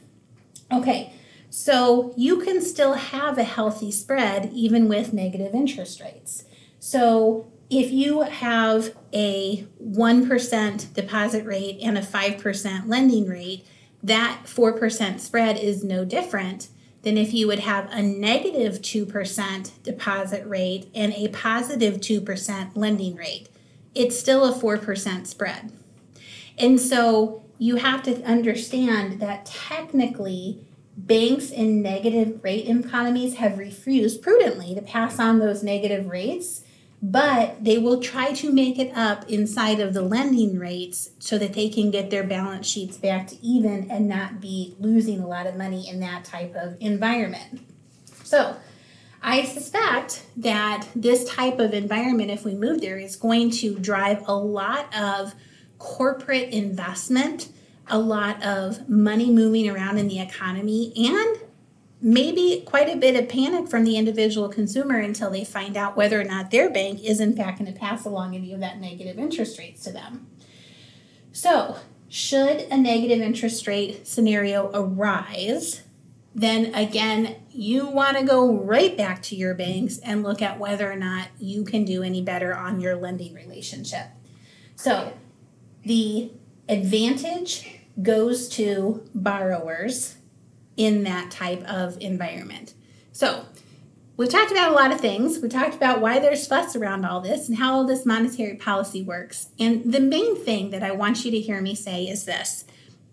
Okay. 0.73 1.13
So 1.51 2.15
you 2.17 2.41
can 2.41 2.63
still 2.63 2.95
have 2.95 3.37
a 3.37 3.45
healthy 3.45 3.91
spread 3.91 4.51
even 4.55 4.89
with 4.89 5.13
negative 5.13 5.55
interest 5.55 6.01
rates. 6.01 6.45
So 6.79 7.53
if 7.69 7.91
you 7.91 8.23
have 8.23 8.97
a 9.13 9.67
1% 9.85 10.95
deposit 10.95 11.45
rate 11.45 11.79
and 11.83 11.99
a 11.99 12.03
5% 12.03 12.89
lending 12.89 13.29
rate, 13.29 13.67
that 14.03 14.43
4% 14.45 15.21
spread 15.21 15.57
is 15.57 15.85
no 15.85 16.05
different 16.05 16.69
than 17.03 17.17
if 17.17 17.33
you 17.33 17.47
would 17.47 17.61
have 17.61 17.89
a 17.91 18.03
negative 18.03 18.81
2% 18.81 19.83
deposit 19.83 20.47
rate 20.47 20.91
and 20.95 21.13
a 21.15 21.29
positive 21.29 21.95
2% 21.95 22.71
lending 22.75 23.15
rate. 23.17 23.49
It's 23.95 24.19
still 24.19 24.45
a 24.45 24.53
4% 24.53 25.27
spread. 25.27 25.73
And 26.57 26.81
so 26.81 27.45
you 27.59 27.77
have 27.77 28.03
to 28.05 28.23
understand 28.25 29.21
that 29.21 29.47
technically, 29.47 30.65
banks 30.97 31.51
in 31.51 31.81
negative 31.81 32.43
rate 32.43 32.69
economies 32.69 33.37
have 33.37 33.59
refused 33.59 34.21
prudently 34.21 34.75
to 34.75 34.83
pass 34.83 35.21
on 35.21 35.39
those 35.39 35.63
negative 35.63 36.09
rates 36.09 36.63
but 37.01 37.63
they 37.63 37.79
will 37.79 38.01
try 38.01 38.33
to 38.33 38.53
make 38.53 38.79
it 38.79 38.97
up 38.97 39.29
inside 39.31 39.79
of 39.79 39.95
the 39.95 40.03
lending 40.03 40.59
rates 40.59 41.11
so 41.19 41.39
that 41.39 41.53
they 41.53 41.69
can 41.69 41.91
get 41.91 42.11
their 42.11 42.25
balance 42.25 42.67
sheets 42.67 42.97
back 42.97 43.29
to 43.29 43.37
even 43.45 43.91
and 43.91 44.09
not 44.09 44.41
be 44.41 44.75
losing 44.81 45.21
a 45.21 45.27
lot 45.27 45.47
of 45.47 45.57
money 45.57 45.89
in 45.89 46.01
that 46.01 46.25
type 46.25 46.55
of 46.57 46.77
environment. 46.81 47.61
So, 48.25 48.57
I 49.23 49.45
suspect 49.45 50.27
that 50.37 50.87
this 50.95 51.25
type 51.25 51.59
of 51.59 51.75
environment, 51.75 52.31
if 52.31 52.45
we 52.45 52.55
move 52.55 52.81
there, 52.81 52.99
is 52.99 53.17
going 53.17 53.51
to 53.51 53.77
drive 53.79 54.23
a 54.29 54.35
lot 54.35 54.95
of 54.97 55.35
corporate 55.79 56.51
investment, 56.51 57.49
a 57.89 57.99
lot 57.99 58.43
of 58.45 58.89
money 58.89 59.31
moving 59.31 59.69
around 59.69 59.99
in 59.99 60.09
the 60.09 60.21
economy, 60.21 60.93
and 60.97 61.39
maybe 62.01 62.63
quite 62.65 62.89
a 62.89 62.97
bit 62.97 63.17
of 63.17 63.29
panic 63.29 63.69
from 63.69 63.85
the 63.85 63.97
individual 63.97 64.49
consumer 64.49 64.99
until 64.99 65.31
they 65.31 65.45
find 65.45 65.77
out 65.77 65.97
whether 65.97 66.21
or 66.21 66.25
not 66.25 66.51
their 66.51 66.71
bank 66.71 67.03
is 67.03 67.21
in 67.21 67.37
fact 67.37 67.59
going 67.59 67.73
to 67.73 67.79
pass 67.79 68.05
along 68.05 68.35
any 68.35 68.53
of 68.53 68.61
that 68.61 68.81
negative 68.81 69.19
interest 69.19 69.59
rates 69.59 69.83
to 69.85 69.93
them. 69.93 70.27
So, 71.33 71.77
should 72.09 72.61
a 72.71 72.77
negative 72.77 73.21
interest 73.21 73.67
rate 73.67 74.07
scenario 74.07 74.71
arise, 74.73 75.83
then 76.35 76.75
again, 76.75 77.37
you 77.51 77.87
want 77.87 78.17
to 78.17 78.25
go 78.25 78.51
right 78.51 78.97
back 78.97 79.23
to 79.25 79.37
your 79.37 79.55
banks 79.55 79.99
and 79.99 80.23
look 80.23 80.41
at 80.41 80.59
whether 80.59 80.91
or 80.91 80.97
not 80.97 81.29
you 81.39 81.65
can 81.65 81.85
do 81.85 82.03
any 82.03 82.23
better 82.23 82.55
on 82.55 82.81
your 82.81 82.97
lending 82.97 83.35
relationship. 83.35 84.07
So, 84.77 85.13
the 85.85 86.31
advantage 86.69 87.81
goes 88.01 88.49
to 88.51 89.03
borrowers 89.15 90.18
in 90.79 91.03
that 91.03 91.31
type 91.31 91.63
of 91.65 91.99
environment. 92.01 92.73
So, 93.13 93.45
we've 94.17 94.31
talked 94.31 94.53
about 94.53 94.73
a 94.73 94.75
lot 94.75 94.93
of 94.93 95.01
things. 95.01 95.41
We 95.41 95.49
talked 95.49 95.75
about 95.75 96.01
why 96.01 96.21
there's 96.21 96.47
fuss 96.47 96.75
around 96.75 97.05
all 97.05 97.21
this 97.21 97.49
and 97.49 97.59
how 97.59 97.75
all 97.75 97.85
this 97.85 98.07
monetary 98.07 98.55
policy 98.55 99.03
works. 99.03 99.49
And 99.59 99.93
the 99.93 100.01
main 100.01 100.37
thing 100.37 100.71
that 100.71 100.83
I 100.83 100.93
want 100.93 101.25
you 101.25 101.31
to 101.33 101.41
hear 101.41 101.61
me 101.61 101.75
say 101.75 102.05
is 102.05 102.25
this 102.25 102.65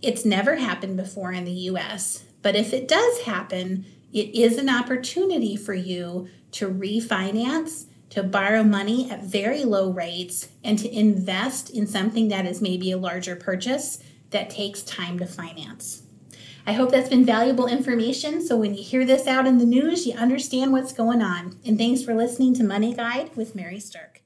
it's 0.01 0.23
never 0.23 0.55
happened 0.55 0.97
before 0.97 1.31
in 1.31 1.45
the 1.45 1.51
US, 1.51 2.23
but 2.41 2.55
if 2.55 2.71
it 2.71 2.87
does 2.87 3.21
happen, 3.21 3.85
it 4.13 4.35
is 4.35 4.57
an 4.57 4.69
opportunity 4.69 5.57
for 5.57 5.73
you 5.73 6.29
to 6.51 6.69
refinance, 6.69 7.85
to 8.11 8.21
borrow 8.23 8.63
money 8.63 9.09
at 9.09 9.23
very 9.23 9.65
low 9.65 9.89
rates, 9.89 10.49
and 10.63 10.77
to 10.79 10.89
invest 10.95 11.71
in 11.71 11.87
something 11.87 12.27
that 12.27 12.45
is 12.45 12.61
maybe 12.61 12.91
a 12.91 12.97
larger 12.97 13.35
purchase 13.35 14.01
that 14.29 14.49
takes 14.49 14.83
time 14.83 15.17
to 15.19 15.25
finance. 15.25 16.03
I 16.67 16.73
hope 16.73 16.89
that's 16.89 17.09
been 17.09 17.25
valuable 17.25 17.67
information 17.67 18.41
so 18.41 18.57
when 18.57 18.73
you 18.73 18.83
hear 18.83 19.05
this 19.05 19.27
out 19.27 19.45
in 19.45 19.59
the 19.59 19.65
news, 19.65 20.07
you 20.07 20.13
understand 20.15 20.71
what's 20.71 20.93
going 20.93 21.21
on. 21.21 21.57
And 21.63 21.77
thanks 21.77 22.01
for 22.01 22.15
listening 22.15 22.55
to 22.55 22.63
Money 22.63 22.91
Guide 22.91 23.29
with 23.35 23.53
Mary 23.53 23.77
Sterk. 23.77 24.21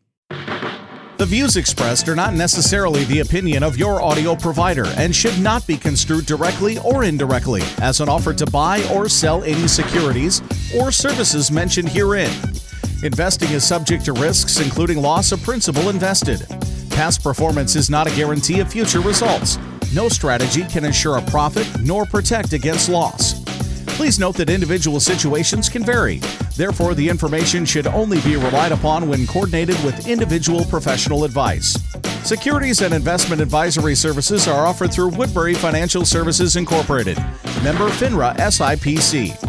The 1.17 1.25
views 1.25 1.58
expressed 1.58 2.08
are 2.08 2.15
not 2.15 2.34
necessarily 2.34 3.04
the 3.04 3.19
opinion 3.19 3.62
of 3.62 3.75
your 3.75 4.02
audio 4.02 4.38
provider 4.38 4.86
and 4.95 5.13
should 5.13 5.38
not 5.39 5.67
be 5.67 5.75
construed 5.75 6.25
directly 6.25 6.78
or 6.80 7.04
indirectly 7.04 7.62
as 7.82 7.99
an 7.99 8.08
offer 8.08 8.34
to 8.34 8.45
buy 8.45 8.88
or 8.93 9.10
sell 9.10 9.43
any 9.43 9.67
securities 9.67 10.41
or 10.80 10.93
services 10.93 11.52
mentioned 11.52 11.89
herein. 11.89 12.32
Investing 13.04 13.49
is 13.49 13.67
subject 13.67 14.06
to 14.06 14.13
risks, 14.13 14.62
including 14.62 15.02
loss 15.02 15.34
of 15.34 15.43
principal 15.43 15.89
invested. 15.89 16.45
Past 16.91 17.21
performance 17.21 17.75
is 17.75 17.89
not 17.89 18.08
a 18.08 18.15
guarantee 18.15 18.62
of 18.62 18.71
future 18.71 19.02
results. 19.02 19.58
No 19.91 20.08
strategy 20.08 20.65
can 20.65 20.86
ensure 20.86 21.17
a 21.17 21.21
profit 21.23 21.67
nor 21.82 22.06
protect 22.06 22.54
against 22.54 22.89
loss. 22.89 23.43
Please 23.97 24.19
note 24.19 24.36
that 24.36 24.49
individual 24.49 24.99
situations 24.99 25.67
can 25.67 25.84
vary. 25.84 26.19
Therefore, 26.56 26.93
the 26.93 27.10
information 27.10 27.65
should 27.65 27.88
only 27.88 28.21
be 28.21 28.36
relied 28.36 28.71
upon 28.71 29.10
when 29.10 29.25
coordinated 29.25 29.75
with 29.84 30.08
individual 30.08 30.63
professional 30.65 31.23
advice. 31.23 31.75
Securities 32.23 32.82
and 32.82 32.93
investment 32.93 33.41
advisory 33.41 33.95
services 33.95 34.47
are 34.47 34.67
offered 34.67 34.93
through 34.93 35.10
Woodbury 35.10 35.56
Financial 35.56 36.06
Services 36.06 36.56
Incorporated, 36.56 37.17
member 37.63 37.89
FINRA 37.89 38.36
SIPC. 38.38 39.48